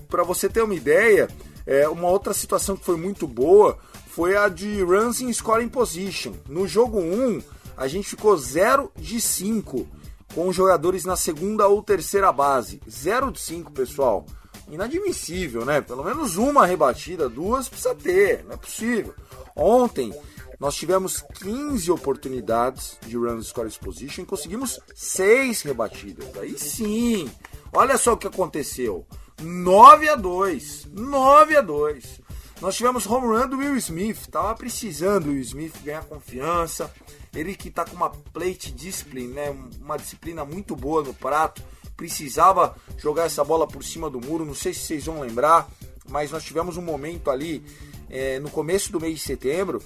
[0.10, 1.30] Para você ter uma ideia,
[1.66, 6.34] é, uma outra situação que foi muito boa foi a de runs in scoring position.
[6.50, 7.42] No jogo 1,
[7.78, 9.88] a gente ficou 0 de 5
[10.34, 12.82] com jogadores na segunda ou terceira base.
[12.90, 14.26] 0 de 5, pessoal.
[14.70, 15.82] Inadmissível, né?
[15.82, 19.13] Pelo menos uma rebatida, duas precisa ter, não é possível.
[19.58, 20.13] Ontem
[20.60, 26.36] nós tivemos 15 oportunidades de run score position e conseguimos 6 rebatidas.
[26.38, 27.30] Aí sim,
[27.74, 29.06] olha só o que aconteceu.
[29.41, 30.88] 9 a 2.
[30.91, 32.22] 9 a 2.
[32.60, 34.28] Nós tivemos home run do Will Smith.
[34.28, 36.91] Tava precisando o Will Smith ganhar confiança.
[37.36, 39.56] Ele que tá com uma plate discipline, né?
[39.80, 41.62] Uma disciplina muito boa no prato.
[41.96, 44.43] Precisava jogar essa bola por cima do muro.
[44.43, 45.70] Não sei se vocês vão lembrar,
[46.10, 47.63] mas nós tivemos um momento ali
[48.10, 49.82] é, no começo do mês de setembro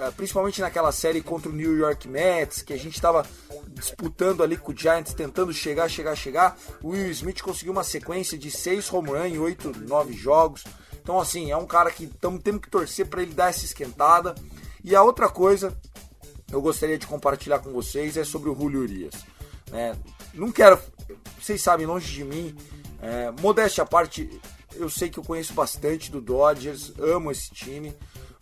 [0.00, 3.24] eh, principalmente naquela série contra o New York Mets, que a gente estava
[3.68, 6.58] disputando ali com o Giants, tentando chegar, chegar, chegar.
[6.82, 10.64] O Will Smith conseguiu uma sequência de 6 home run em 8, 9 jogos.
[11.00, 14.34] Então, assim, é um cara que estamos tendo que torcer para ele dar essa esquentada.
[14.82, 15.76] E a outra coisa
[16.50, 19.14] eu gostaria de compartilhar com vocês é sobre o Julio Urias.
[19.70, 19.96] Né?
[20.32, 20.78] Não quero,
[21.40, 22.56] vocês sabem, longe de mim,
[23.00, 24.28] é, modéstia à parte,
[24.76, 27.94] eu sei que eu conheço bastante do Dodgers, amo esse time.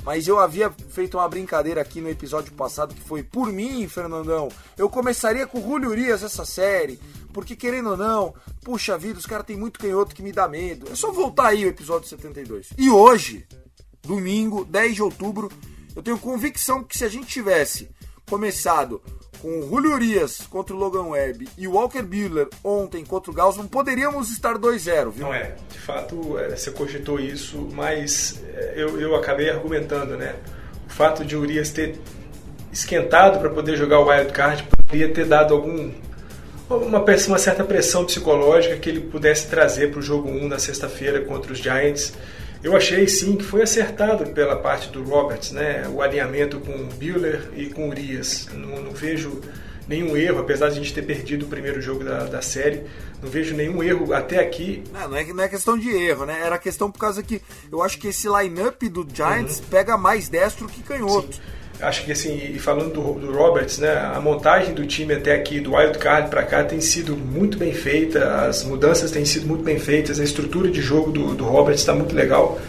[0.04, 4.48] Mas eu havia feito uma brincadeira aqui no episódio passado que foi por mim, Fernandão.
[4.76, 6.98] Eu começaria com Julio Urias essa série,
[7.32, 10.90] porque querendo ou não, puxa vida, os caras tem muito canhoto que me dá medo.
[10.90, 12.70] É só voltar aí o episódio 72.
[12.76, 13.46] E hoje,
[14.02, 15.48] domingo, 10 de outubro,
[15.94, 17.88] eu tenho convicção que se a gente tivesse
[18.28, 19.00] começado
[19.42, 23.34] com o Julio Urias contra o Logan Webb e o Walker Buehler ontem contra o
[23.34, 25.26] Gauss, poderíamos estar 2-0, viu?
[25.26, 30.36] Não é, de fato, é, você cogitou isso, mas é, eu, eu acabei argumentando, né?
[30.86, 31.98] O fato de Urias ter
[32.72, 35.90] esquentado para poder jogar o wild card poderia ter dado algum
[36.70, 41.20] uma, uma certa pressão psicológica que ele pudesse trazer para o jogo 1 na sexta-feira
[41.20, 42.14] contra os Giants.
[42.62, 45.88] Eu achei sim que foi acertado pela parte do Roberts, né?
[45.88, 48.48] O alinhamento com o Buehler e com o Urias.
[48.54, 49.40] Não, não vejo
[49.88, 52.82] nenhum erro, apesar de a gente ter perdido o primeiro jogo da, da série.
[53.20, 54.84] Não vejo nenhum erro até aqui.
[54.92, 56.40] Não, não, é, não é questão de erro, né?
[56.40, 59.64] Era questão por causa que eu acho que esse line-up do Giants uhum.
[59.68, 61.34] pega mais destro que canhoto.
[61.34, 61.42] Sim.
[61.80, 65.58] Acho que assim, e falando do, do, Roberts, né, a montagem do time até aqui,
[65.58, 69.64] do wild card para cá, tem sido muito bem feita, as mudanças têm sido muito
[69.64, 72.60] bem feitas, a estrutura de jogo do, do Roberts está muito legal.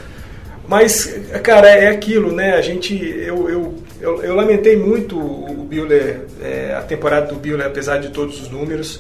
[0.68, 1.06] Mas,
[1.43, 2.54] cara, é aquilo, né?
[2.54, 7.68] A gente, eu, eu, eu, eu lamentei muito o Buehler, é, a temporada do Buehler,
[7.68, 8.99] apesar de todos os números.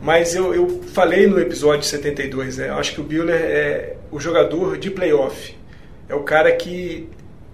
[0.00, 2.70] Mas eu, eu falei no episódio 72, né?
[2.70, 5.56] Acho que o Buehler é o jogador de playoff.
[6.08, 7.08] É o cara que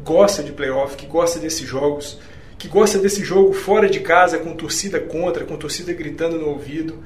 [0.05, 2.18] gosta de playoff, que gosta desses jogos,
[2.59, 7.03] que gosta desse jogo fora de casa, com torcida contra, com torcida gritando no ouvido.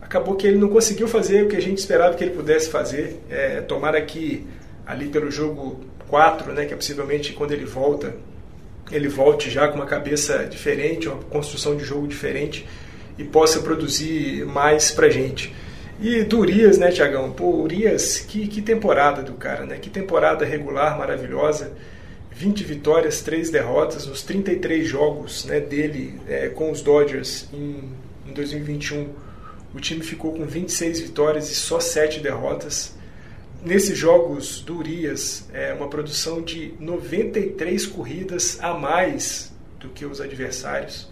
[0.00, 3.20] Acabou que ele não conseguiu fazer o que a gente esperava que ele pudesse fazer.
[3.28, 4.46] É, tomara que
[4.86, 8.14] ali pelo jogo 4, né, que é possivelmente quando ele volta,
[8.90, 12.66] ele volte já com uma cabeça diferente, uma construção de jogo diferente
[13.18, 15.54] e possa produzir mais pra gente.
[16.00, 17.30] E do Urias, né, Tiagão?
[17.32, 19.78] Pô, Urias, que, que temporada do cara, né?
[19.80, 21.72] Que temporada regular, maravilhosa.
[22.34, 27.90] 20 vitórias, 3 derrotas nos 33 jogos né, dele é, com os Dodgers em,
[28.26, 29.08] em 2021.
[29.74, 32.94] O time ficou com 26 vitórias e só 7 derrotas
[33.64, 40.20] nesses jogos do Urias, é uma produção de 93 corridas a mais do que os
[40.20, 41.08] adversários.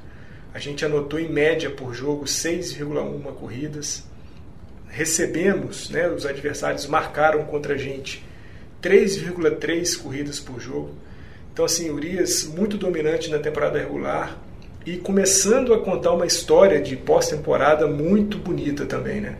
[0.53, 4.05] A gente anotou em média por jogo 6,1 corridas.
[4.89, 8.23] Recebemos, né, os adversários marcaram contra a gente
[8.83, 10.95] 3,3 corridas por jogo.
[11.53, 14.39] Então, assim, Urias muito dominante na temporada regular
[14.87, 19.37] e começando a contar uma história de pós-temporada muito bonita também, né?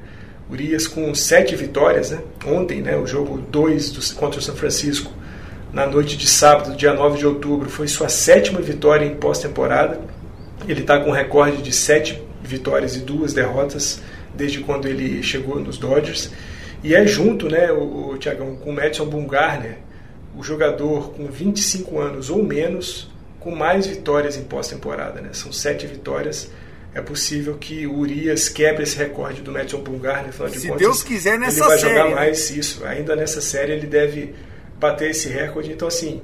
[0.51, 2.21] Urias com sete vitórias, né?
[2.47, 5.11] Ontem, né, o jogo 2 contra o São Francisco,
[5.73, 9.99] na noite de sábado, dia 9 de outubro, foi sua sétima vitória em pós-temporada.
[10.69, 14.03] Ele está com um recorde de sete vitórias e duas derrotas
[14.35, 16.31] desde quando ele chegou nos Dodgers.
[16.85, 19.79] E é junto, né, o, o Thiagão, com o Madison Bumgarner,
[20.37, 25.21] o jogador com 25 anos ou menos, com mais vitórias em pós-temporada.
[25.21, 25.31] Né?
[25.33, 26.51] São sete vitórias
[26.95, 30.29] é possível que o Urias quebre esse recorde do Madison Bumgarner.
[30.29, 32.85] Afinal de Se contas, Deus quiser nessa ele vai série, jogar mais isso.
[32.85, 34.35] Ainda nessa série ele deve
[34.79, 35.73] bater esse recorde.
[35.73, 36.21] Então, assim,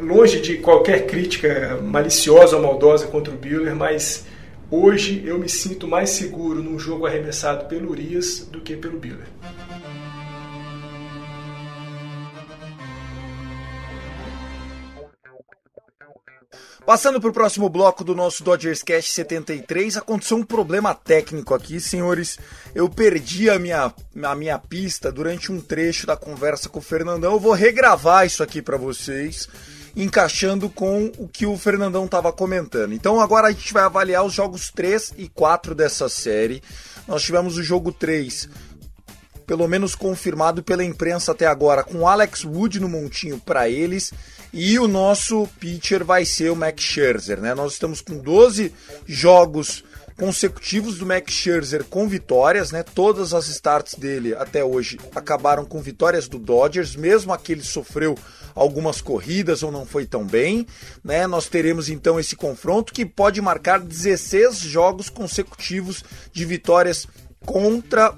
[0.00, 4.24] longe de qualquer crítica maliciosa ou maldosa contra o Buehler, mas
[4.70, 9.26] hoje eu me sinto mais seguro num jogo arremessado pelo Urias do que pelo Buehler.
[16.84, 21.80] Passando para o próximo bloco do nosso Dodgers Cast 73, aconteceu um problema técnico aqui,
[21.80, 22.38] senhores.
[22.74, 27.34] Eu perdi a minha, a minha pista durante um trecho da conversa com o Fernandão.
[27.34, 29.48] Eu vou regravar isso aqui para vocês,
[29.94, 32.92] encaixando com o que o Fernandão estava comentando.
[32.92, 36.60] Então agora a gente vai avaliar os jogos 3 e 4 dessa série.
[37.06, 38.48] Nós tivemos o jogo 3
[39.46, 44.12] pelo menos confirmado pela imprensa até agora, com Alex Wood no montinho para eles
[44.52, 47.54] e o nosso pitcher vai ser o Max Scherzer, né?
[47.54, 48.72] Nós estamos com 12
[49.06, 49.82] jogos
[50.16, 52.82] consecutivos do Max Scherzer com vitórias, né?
[52.82, 58.16] Todas as starts dele até hoje acabaram com vitórias do Dodgers, mesmo aquele sofreu
[58.54, 60.66] algumas corridas ou não foi tão bem,
[61.02, 61.26] né?
[61.26, 67.08] Nós teremos então esse confronto que pode marcar 16 jogos consecutivos de vitórias
[67.46, 68.14] contra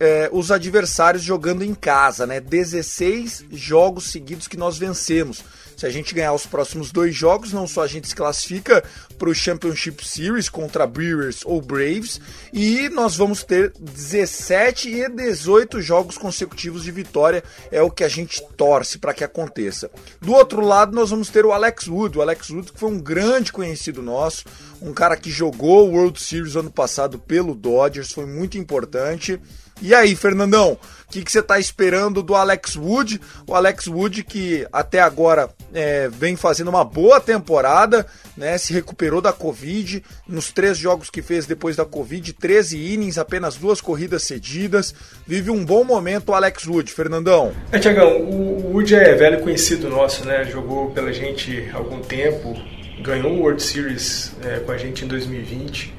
[0.00, 2.40] é, os adversários jogando em casa, né?
[2.40, 5.44] 16 jogos seguidos que nós vencemos.
[5.76, 8.82] Se a gente ganhar os próximos dois jogos, não só a gente se classifica
[9.18, 12.20] para o Championship Series contra Brewers ou Braves,
[12.52, 18.08] e nós vamos ter 17 e 18 jogos consecutivos de vitória, é o que a
[18.08, 19.90] gente torce para que aconteça.
[20.20, 23.00] Do outro lado, nós vamos ter o Alex Wood, o Alex Wood que foi um
[23.00, 24.44] grande conhecido nosso,
[24.80, 29.40] um cara que jogou o World Series ano passado pelo Dodgers, foi muito importante.
[29.82, 33.20] E aí, Fernandão, o que, que você está esperando do Alex Wood?
[33.46, 38.06] O Alex Wood que até agora é, vem fazendo uma boa temporada,
[38.36, 38.56] né?
[38.56, 43.56] Se recuperou da Covid nos três jogos que fez depois da Covid, 13 innings, apenas
[43.56, 44.94] duas corridas cedidas.
[45.26, 47.52] Vive um bom momento o Alex Wood, Fernandão.
[47.70, 50.44] É, Tiagão, o Wood é velho conhecido nosso, né?
[50.44, 52.56] Jogou pela gente há algum tempo,
[53.02, 55.94] ganhou o World Series é, com a gente em 2020.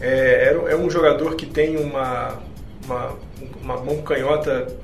[0.00, 2.42] É, é um jogador que tem uma
[2.84, 3.18] uma,
[3.62, 4.74] uma mão canhota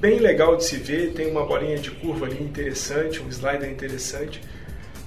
[0.00, 4.40] bem legal de se ver, tem uma bolinha de curva ali interessante, um slider interessante.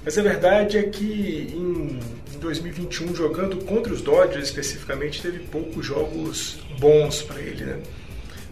[0.04, 2.00] Mas a verdade é que em,
[2.34, 7.64] em 2021, jogando contra os Dodgers especificamente, teve poucos jogos bons para ele.
[7.64, 7.80] Né?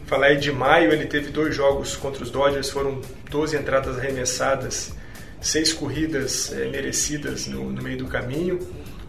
[0.07, 4.92] Falar aí de maio, ele teve dois jogos contra os Dodgers, foram 12 entradas arremessadas,
[5.40, 8.59] seis corridas é, merecidas no, no meio do caminho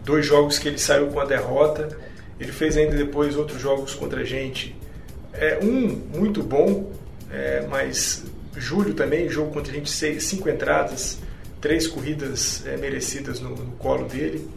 [0.06, 1.98] dois jogos que ele saiu com a derrota.
[2.38, 4.76] Ele fez ainda depois outros jogos contra a gente.
[5.32, 6.92] É, um muito bom,
[7.30, 8.24] é, mas
[8.56, 11.18] julho também, jogo contra a gente, seis, cinco entradas,
[11.60, 14.48] três corridas é, merecidas no, no, colo dele.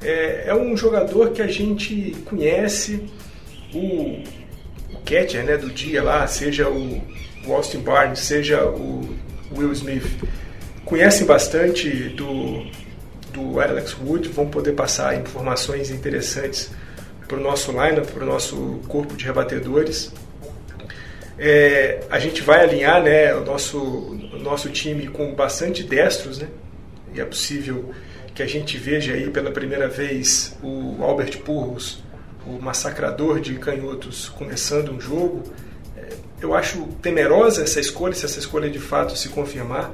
[0.00, 3.04] É, é, um jogador que a gente conhece,
[3.72, 4.22] o,
[4.92, 7.00] o catcher né, do dia lá, seja o,
[7.46, 9.08] o Austin Barnes, seja o
[9.56, 10.06] Will Smith,
[10.84, 12.64] conhecem bastante do,
[13.32, 16.70] do Alex Wood, vão poder passar informações interessantes
[17.32, 20.12] para o nosso lineup, para o nosso corpo de rebatedores.
[21.38, 26.48] É, a gente vai alinhar né, o, nosso, o nosso time com bastante destros, né?
[27.14, 27.90] e é possível
[28.34, 32.04] que a gente veja aí pela primeira vez o Albert Purros,
[32.46, 35.42] o massacrador de canhotos, começando um jogo.
[35.96, 36.08] É,
[36.42, 39.90] eu acho temerosa essa escolha, se essa escolha de fato se confirmar,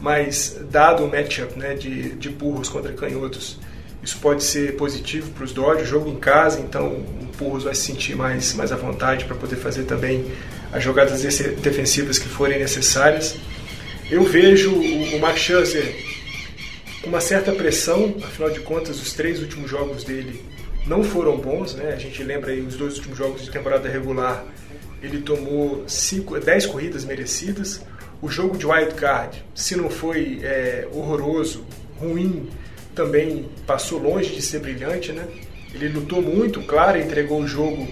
[0.00, 3.58] mas dado o matchup né, de, de Purros contra canhotos,
[4.02, 7.82] isso pode ser positivo para os Dodgers, jogo em casa, então o Purros vai se
[7.82, 10.24] sentir mais, mais à vontade para poder fazer também
[10.72, 13.36] as jogadas defensivas que forem necessárias.
[14.10, 15.94] Eu vejo o Max Scherzer
[17.02, 20.42] com uma certa pressão, afinal de contas, os três últimos jogos dele
[20.86, 21.92] não foram bons, né?
[21.92, 24.44] A gente lembra aí os dois últimos jogos de temporada regular,
[25.02, 27.82] ele tomou cinco, 10 corridas merecidas.
[28.20, 31.64] O jogo de wild card, se não foi é, horroroso,
[32.00, 32.48] ruim,
[32.98, 35.24] também passou longe de ser brilhante, né?
[35.72, 37.86] Ele lutou muito, claro, entregou o jogo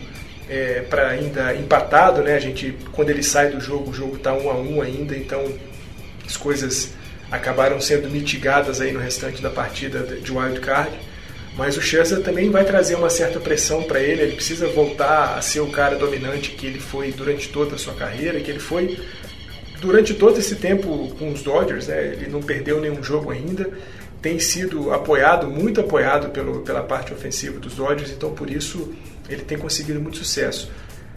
[0.48, 2.34] é, para ainda empatado, né?
[2.34, 5.44] A gente, quando ele sai do jogo, o jogo está um a um ainda, então
[6.26, 6.92] as coisas
[7.30, 10.90] acabaram sendo mitigadas aí no restante da partida de wild card.
[11.57, 14.22] Mas o Scherzer também vai trazer uma certa pressão para ele.
[14.22, 17.94] Ele precisa voltar a ser o cara dominante que ele foi durante toda a sua
[17.94, 18.98] carreira, que ele foi
[19.80, 21.86] durante todo esse tempo com os Dodgers.
[21.86, 22.12] Né?
[22.12, 23.70] Ele não perdeu nenhum jogo ainda
[24.27, 28.93] tem sido apoiado, muito apoiado pelo, pela parte ofensiva dos Dodgers, então por isso
[29.29, 30.68] ele tem conseguido muito sucesso.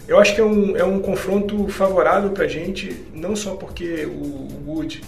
[0.07, 4.05] Eu acho que é um, é um confronto favorável para a gente, não só porque
[4.05, 5.01] o Wood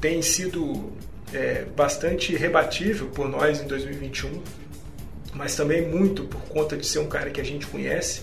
[0.00, 0.90] tem sido
[1.32, 4.42] é, bastante rebatível por nós em 2021,
[5.32, 8.22] mas também muito por conta de ser um cara que a gente conhece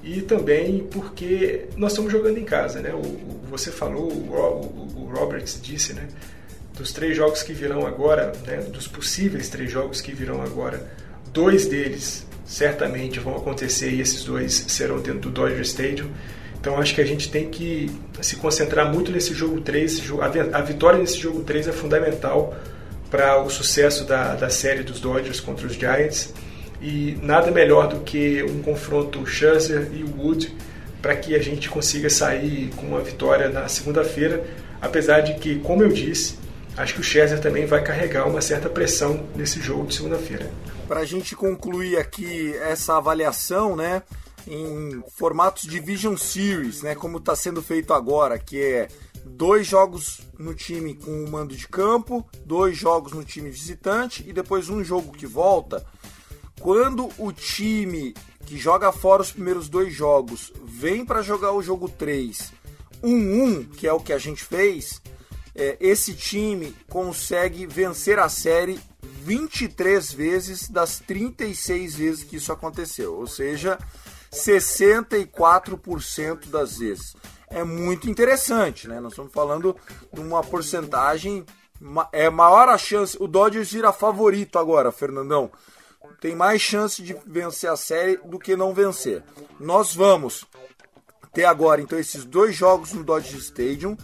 [0.00, 2.94] e também porque nós estamos jogando em casa, né?
[2.94, 6.06] O, o você falou, o, o, o Roberts disse, né?
[6.78, 8.58] Dos três jogos que virão agora, né?
[8.72, 10.86] Dos possíveis três jogos que virão agora,
[11.32, 16.08] dois deles certamente vão acontecer e esses dois serão dentro do Dodger Stadium.
[16.60, 20.02] Então acho que a gente tem que se concentrar muito nesse jogo 3.
[20.52, 22.56] A vitória nesse jogo 3 é fundamental
[23.10, 26.32] para o sucesso da, da série dos Dodgers contra os Giants.
[26.80, 30.54] E nada melhor do que um confronto Scherzer e Wood
[31.02, 34.44] para que a gente consiga sair com uma vitória na segunda-feira.
[34.80, 36.36] Apesar de que, como eu disse,
[36.78, 40.50] acho que o Scherzer também vai carregar uma certa pressão nesse jogo de segunda-feira
[40.88, 44.02] para a gente concluir aqui essa avaliação, né,
[44.46, 48.88] em formatos de Vision Series, né, como está sendo feito agora, que é
[49.22, 54.32] dois jogos no time com o mando de campo, dois jogos no time visitante e
[54.32, 55.84] depois um jogo que volta.
[56.58, 58.14] Quando o time
[58.46, 62.50] que joga fora os primeiros dois jogos vem para jogar o jogo 3,
[63.04, 65.02] 1-1, que é o que a gente fez,
[65.58, 73.16] é, esse time consegue vencer a série 23 vezes das 36 vezes que isso aconteceu,
[73.16, 73.76] ou seja,
[74.32, 77.16] 64% das vezes.
[77.50, 79.00] É muito interessante, né?
[79.00, 79.74] Nós estamos falando
[80.12, 81.44] de uma porcentagem
[82.12, 83.16] é maior a chance.
[83.20, 85.50] O Dodgers vira favorito agora, Fernandão.
[86.20, 89.22] Tem mais chance de vencer a série do que não vencer.
[89.58, 90.44] Nós vamos
[91.32, 93.96] ter agora então esses dois jogos no Dodger Stadium,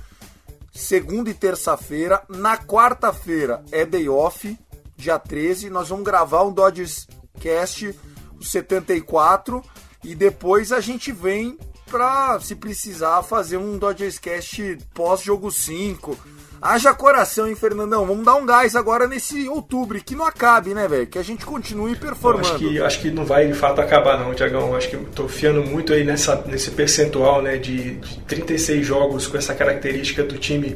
[0.75, 2.23] segunda e terça-feira.
[2.29, 4.59] Na quarta-feira é day off
[4.97, 7.07] dia 13, nós vamos gravar um Dodgers
[7.41, 7.95] Cast,
[8.39, 9.63] o 74,
[10.03, 16.17] e depois a gente vem pra, se precisar, fazer um Dodgers Cast pós-jogo 5.
[16.65, 18.07] Haja coração, hein, Fernandão?
[18.07, 21.07] Vamos dar um gás agora nesse outubro, que não acabe, né, velho?
[21.07, 22.49] Que a gente continue performando.
[22.49, 24.75] acho, que, acho que não vai de fato acabar, não, Tiagão.
[24.75, 29.37] Acho que tô fiando muito aí nessa, nesse percentual, né, de, de 36 jogos com
[29.37, 30.75] essa característica do time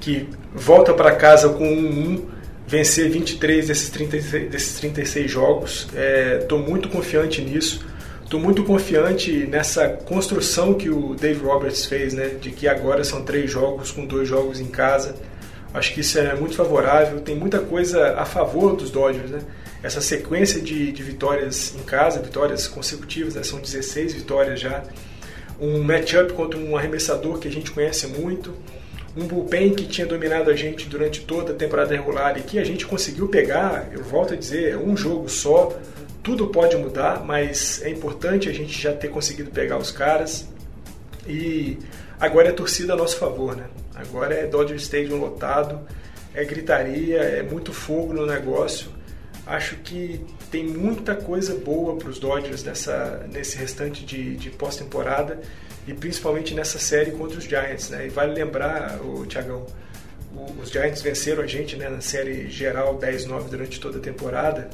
[0.00, 2.22] que volta para casa com 1-1
[2.66, 5.86] vencer 23 desses 36, desses 36 jogos.
[6.40, 7.84] Estou é, muito confiante nisso.
[8.30, 13.24] Estou muito confiante nessa construção que o Dave Roberts fez, né, de que agora são
[13.24, 15.16] três jogos com dois jogos em casa.
[15.74, 17.20] Acho que isso é muito favorável.
[17.22, 19.40] Tem muita coisa a favor dos Dodgers, né?
[19.82, 23.42] Essa sequência de, de vitórias em casa, vitórias consecutivas, né?
[23.42, 24.84] são 16 vitórias já.
[25.60, 28.54] Um matchup contra um arremessador que a gente conhece muito.
[29.16, 32.64] um bullpen que tinha dominado a gente durante toda a temporada regular e que a
[32.64, 35.76] gente conseguiu pegar, eu volto a dizer, é um jogo só,
[36.30, 40.46] tudo pode mudar, mas é importante a gente já ter conseguido pegar os caras.
[41.26, 41.76] E
[42.20, 43.66] agora é torcida a nosso favor, né?
[43.96, 45.80] Agora é Dodger Stadium lotado,
[46.32, 48.92] é gritaria, é muito fogo no negócio.
[49.44, 55.40] Acho que tem muita coisa boa para os Dodgers nessa, nesse restante de, de pós-temporada
[55.88, 57.90] e principalmente nessa série contra os Giants.
[57.90, 58.06] Né?
[58.06, 59.66] E vale lembrar, o Tiagão,
[60.62, 64.70] os Giants venceram a gente né, na série geral 10-9 durante toda a temporada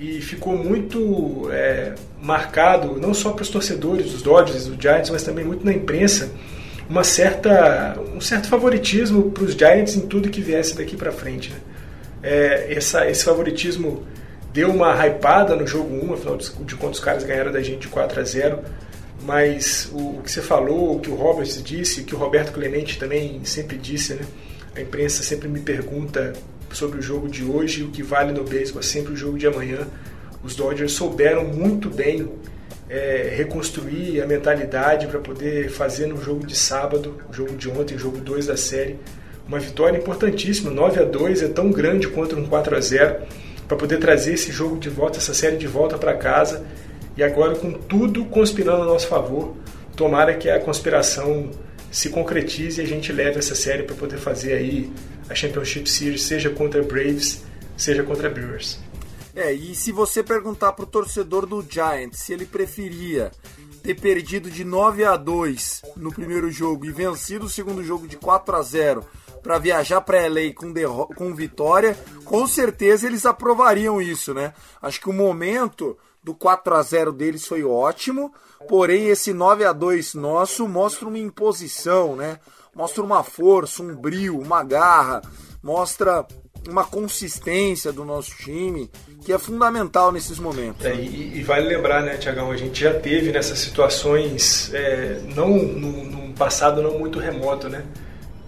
[0.00, 1.92] e ficou muito é,
[2.22, 6.32] marcado, não só para os torcedores dos Dodgers dos Giants, mas também muito na imprensa,
[6.88, 11.50] uma certa, um certo favoritismo para os Giants em tudo que viesse daqui para frente.
[11.50, 11.58] Né?
[12.22, 14.02] É, essa, esse favoritismo
[14.54, 17.88] deu uma hypada no jogo 1, afinal de contas os caras ganharam da gente de
[17.88, 18.58] 4 a 0
[19.22, 22.52] mas o, o, que você falou, o que o Roberts disse, o que o Roberto
[22.52, 24.22] Clemente também sempre disse, né?
[24.74, 26.32] A imprensa sempre me pergunta
[26.72, 29.46] sobre o jogo de hoje, o que vale no beisebol é sempre o jogo de
[29.46, 29.86] amanhã.
[30.42, 32.28] Os Dodgers souberam muito bem
[32.88, 37.94] é, reconstruir a mentalidade para poder fazer no jogo de sábado, o jogo de ontem,
[37.94, 38.98] o jogo 2 da série,
[39.46, 43.16] uma vitória importantíssima, 9 a 2 é tão grande quanto um 4 a 0
[43.66, 46.64] para poder trazer esse jogo de volta, essa série de volta para casa
[47.16, 49.56] e agora com tudo conspirando a nosso favor,
[49.94, 51.50] tomara que a conspiração
[51.90, 54.90] se concretize e a gente leve essa série para poder fazer aí
[55.30, 57.42] a Championship Series, seja contra Braves,
[57.76, 58.78] seja contra Brewers.
[59.34, 63.30] É, e se você perguntar pro torcedor do Giants se ele preferia
[63.80, 68.16] ter perdido de 9 a 2 no primeiro jogo e vencido o segundo jogo de
[68.16, 69.04] 4 a 0
[69.40, 70.74] para viajar para LA com,
[71.14, 74.52] com vitória, com certeza eles aprovariam isso, né?
[74.82, 78.34] Acho que o momento do 4 a 0 deles foi ótimo,
[78.68, 82.38] porém esse 9 a 2 nosso mostra uma imposição, né?
[82.74, 85.22] Mostra uma força, um brilho, uma garra,
[85.62, 86.26] mostra
[86.68, 88.90] uma consistência do nosso time
[89.24, 90.84] que é fundamental nesses momentos.
[90.84, 95.48] É, e, e, vale lembrar, né, Tiagão, a gente já teve nessas situações, é, não
[95.48, 97.84] num, num, passado não muito remoto, né?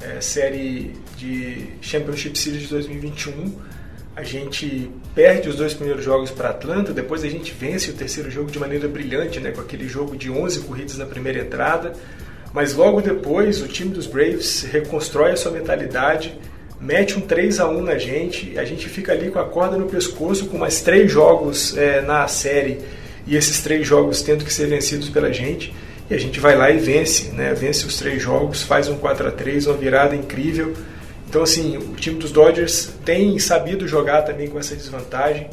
[0.00, 3.72] É, série de Championship Series de 2021
[4.14, 8.30] a gente perde os dois primeiros jogos para Atlanta, depois a gente vence o terceiro
[8.30, 11.94] jogo de maneira brilhante, né, com aquele jogo de 11 corridas na primeira entrada.
[12.52, 16.38] Mas logo depois o time dos Braves reconstrói a sua mentalidade,
[16.80, 19.86] mete um 3 a 1 na gente, a gente fica ali com a corda no
[19.86, 22.78] pescoço com mais três jogos é, na série
[23.26, 25.72] e esses três jogos tendo que ser vencidos pela gente.
[26.10, 27.54] E a gente vai lá e vence, né?
[27.54, 30.74] vence os três jogos, faz um 4 a 3 uma virada incrível.
[31.28, 35.48] Então, assim, o time dos Dodgers tem sabido jogar também com essa desvantagem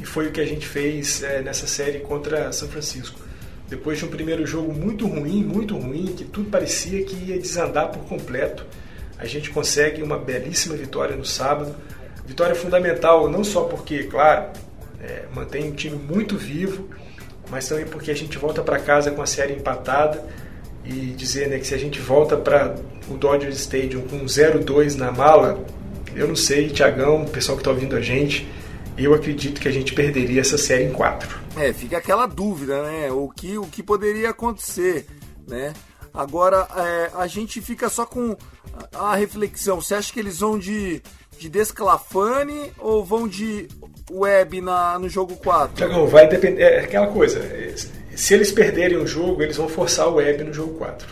[0.00, 3.27] e foi o que a gente fez é, nessa série contra São Francisco.
[3.68, 7.88] Depois de um primeiro jogo muito ruim, muito ruim, que tudo parecia que ia desandar
[7.88, 8.64] por completo,
[9.18, 11.74] a gente consegue uma belíssima vitória no sábado.
[12.26, 14.46] Vitória fundamental não só porque, claro,
[15.02, 16.88] é, mantém o time muito vivo,
[17.50, 20.24] mas também porque a gente volta para casa com a série empatada
[20.84, 22.74] e dizer né, que se a gente volta para
[23.10, 25.62] o Dodger Stadium com 0-2 na mala,
[26.14, 28.48] eu não sei, Tiagão, o pessoal que está ouvindo a gente,
[29.04, 31.38] eu acredito que a gente perderia essa série em 4.
[31.56, 33.10] É, fica aquela dúvida, né?
[33.10, 35.06] O que, o que poderia acontecer,
[35.46, 35.72] né?
[36.12, 38.36] Agora, é, a gente fica só com
[38.92, 39.80] a reflexão.
[39.80, 41.02] Você acha que eles vão de,
[41.38, 43.68] de Desclafane ou vão de
[44.10, 45.76] Web na, no jogo 4?
[45.76, 46.62] Tiagão, vai depender.
[46.62, 47.40] É aquela coisa
[48.18, 51.06] se eles perderem o jogo, eles vão forçar o web no jogo 4.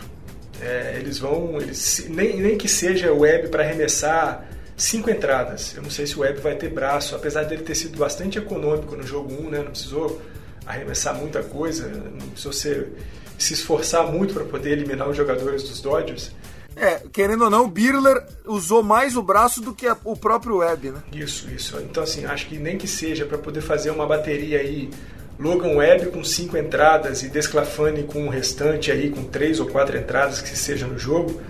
[0.61, 1.55] É, eles vão.
[1.55, 4.45] Eles, nem, nem que seja o web para arremessar
[4.77, 5.75] cinco entradas.
[5.75, 8.95] Eu não sei se o web vai ter braço, apesar dele ter sido bastante econômico
[8.95, 9.57] no jogo 1, né?
[9.59, 10.21] Não precisou
[10.65, 12.93] arremessar muita coisa, não precisou ser,
[13.37, 16.31] se esforçar muito para poder eliminar os jogadores dos Dodgers.
[16.75, 20.57] É, querendo ou não, o Birler usou mais o braço do que a, o próprio
[20.57, 21.01] Web, né?
[21.11, 21.75] Isso, isso.
[21.79, 24.91] Então, assim, acho que nem que seja para poder fazer uma bateria aí
[25.39, 29.97] Logan Webb com cinco entradas e Desclafani com o restante aí, com três ou quatro
[29.97, 31.41] entradas que seja no jogo,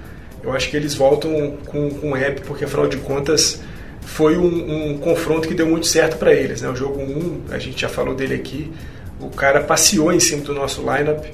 [0.47, 3.61] eu acho que eles voltam com, com o Webb, porque afinal de contas
[4.01, 6.61] foi um, um confronto que deu muito certo para eles.
[6.61, 6.69] Né?
[6.69, 8.71] O jogo 1, um, a gente já falou dele aqui,
[9.19, 11.25] o cara passeou em cima do nosso lineup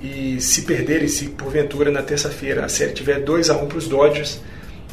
[0.00, 3.78] e se perderem, se porventura na terça-feira a série tiver 2 a 1 um para
[3.78, 4.40] os Dodgers,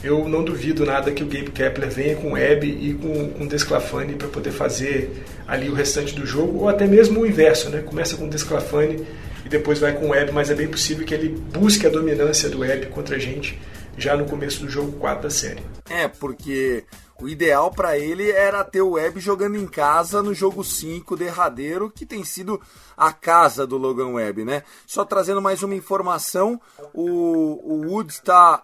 [0.04, 3.44] eu não duvido nada que o Gabe Kepler venha com o Webb e com, com
[3.44, 7.70] o Desclafani para poder fazer ali o restante do jogo, ou até mesmo o inverso,
[7.70, 7.84] né?
[7.86, 9.06] Começa com o Desclafani
[9.50, 12.47] e depois vai com o Webb, mas é bem possível que ele busque a dominância
[12.50, 13.60] do Webb contra a gente
[13.97, 15.64] já no começo do jogo 4 da série.
[15.89, 16.86] É, porque
[17.20, 21.89] o ideal para ele era ter o Webb jogando em casa no jogo 5 derradeiro,
[21.89, 22.62] que tem sido
[22.95, 24.62] a casa do Logan Webb, né?
[24.86, 26.62] Só trazendo mais uma informação,
[26.93, 28.62] o, o Woods está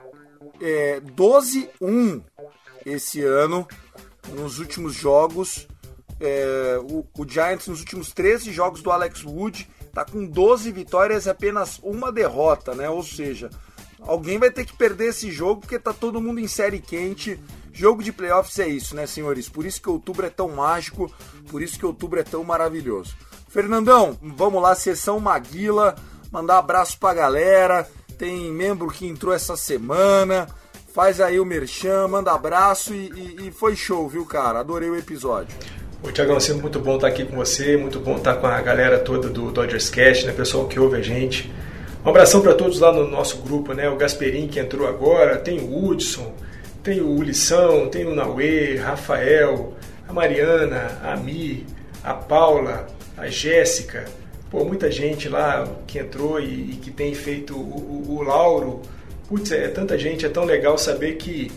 [0.62, 2.22] é, 12-1
[2.86, 3.68] esse ano
[4.34, 5.68] nos últimos jogos.
[6.20, 11.26] É, o, o, Giants nos últimos 13 jogos do Alex Wood tá com 12 vitórias
[11.26, 12.90] e apenas uma derrota, né?
[12.90, 13.50] Ou seja,
[14.02, 17.40] alguém vai ter que perder esse jogo porque tá todo mundo em série quente.
[17.72, 19.48] Jogo de playoffs é isso, né, senhores?
[19.48, 21.10] Por isso que outubro é tão mágico,
[21.50, 23.16] por isso que outubro é tão maravilhoso.
[23.48, 25.96] Fernandão, vamos lá, sessão Maguila,
[26.30, 27.90] mandar abraço pra galera.
[28.18, 30.48] Tem membro que entrou essa semana.
[30.94, 34.60] Faz aí o merchan, manda abraço e, e, e foi show, viu, cara?
[34.60, 35.56] Adorei o episódio.
[36.06, 39.00] Ô, Tiagão, sempre muito bom estar aqui com você, muito bom estar com a galera
[39.00, 41.52] toda do Dodgers Cast, né, pessoal que ouve a gente.
[42.06, 43.90] Um abração para todos lá no nosso grupo, né?
[43.90, 46.32] O Gasperim que entrou agora, tem o Hudson,
[46.84, 49.74] tem o Ulição, tem o Nauê, Rafael,
[50.08, 51.66] a Mariana, a Mi,
[52.04, 52.86] a Paula,
[53.18, 54.06] a Jéssica,
[54.52, 58.84] pô, muita gente lá que entrou e, e que tem feito o, o, o Lauro.
[59.28, 61.52] Putz, é tanta gente, é tão legal saber que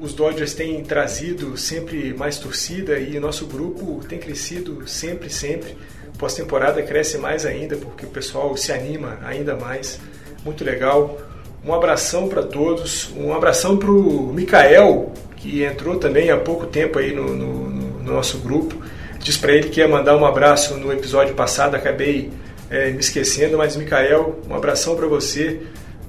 [0.00, 5.76] os Dodgers têm trazido sempre mais torcida e nosso grupo tem crescido sempre, sempre.
[6.18, 9.98] Pós-temporada cresce mais ainda porque o pessoal se anima ainda mais.
[10.44, 11.18] Muito legal.
[11.64, 13.10] Um abração para todos.
[13.16, 18.12] Um abração para o Mikael, que entrou também há pouco tempo aí no, no, no
[18.12, 18.82] nosso grupo.
[19.18, 22.30] Diz para ele que ia mandar um abraço no episódio passado, acabei
[22.68, 25.60] é, me esquecendo, mas Mikael, um abração para você,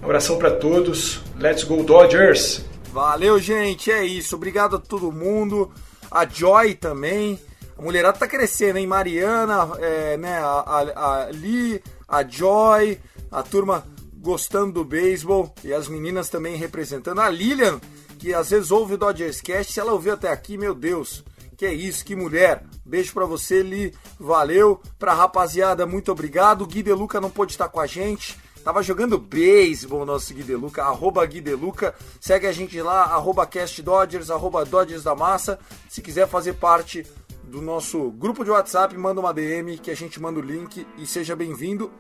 [0.02, 1.22] um abração para todos.
[1.40, 2.73] Let's go Dodgers!
[2.94, 4.36] Valeu, gente, é isso.
[4.36, 5.72] Obrigado a todo mundo.
[6.12, 7.39] A Joy também.
[7.76, 8.86] A mulherada tá crescendo, hein?
[8.86, 10.38] Mariana, é, né?
[10.38, 13.00] A, a, a Lee, a Joy,
[13.32, 13.84] a turma
[14.18, 17.20] gostando do beisebol e as meninas também representando.
[17.20, 17.82] A Lilian,
[18.20, 21.26] que às vezes ouve o Dodgers Cast, se ela ouviu até aqui, meu Deus,
[21.58, 22.64] que é isso, que mulher.
[22.86, 23.91] Beijo para você, Li.
[24.20, 24.80] Valeu.
[25.00, 26.62] Pra rapaziada, muito obrigado.
[26.62, 28.38] O Gui Deluca não pôde estar com a gente.
[28.64, 31.93] Tava jogando beisebol nosso Gui Deluca, arroba Gui Deluca.
[32.20, 35.59] Segue a gente lá, arroba Cast Dodgers, arroba Dodgers da Massa.
[35.89, 37.05] Se quiser fazer parte
[37.43, 41.05] do nosso grupo de WhatsApp, manda uma DM que a gente manda o link e
[41.05, 41.91] seja bem-vindo.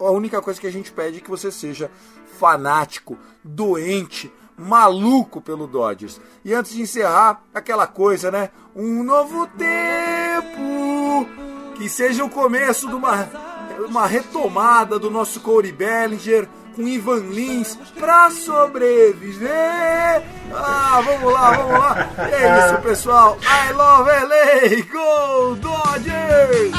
[0.00, 1.88] A única coisa que a gente pede é que você seja
[2.38, 6.20] fanático, doente, maluco pelo Dodgers.
[6.44, 8.50] E antes de encerrar, aquela coisa, né?
[8.74, 11.26] Um novo tempo!
[11.76, 13.49] Que seja o começo de uma
[13.86, 20.22] uma retomada do nosso Corey Bellinger com Ivan Lins pra sobreviver.
[20.54, 22.08] Ah, vamos lá, vamos lá.
[22.30, 23.38] É isso, pessoal.
[23.42, 24.82] I love LA.
[24.90, 26.70] Go Dodgers!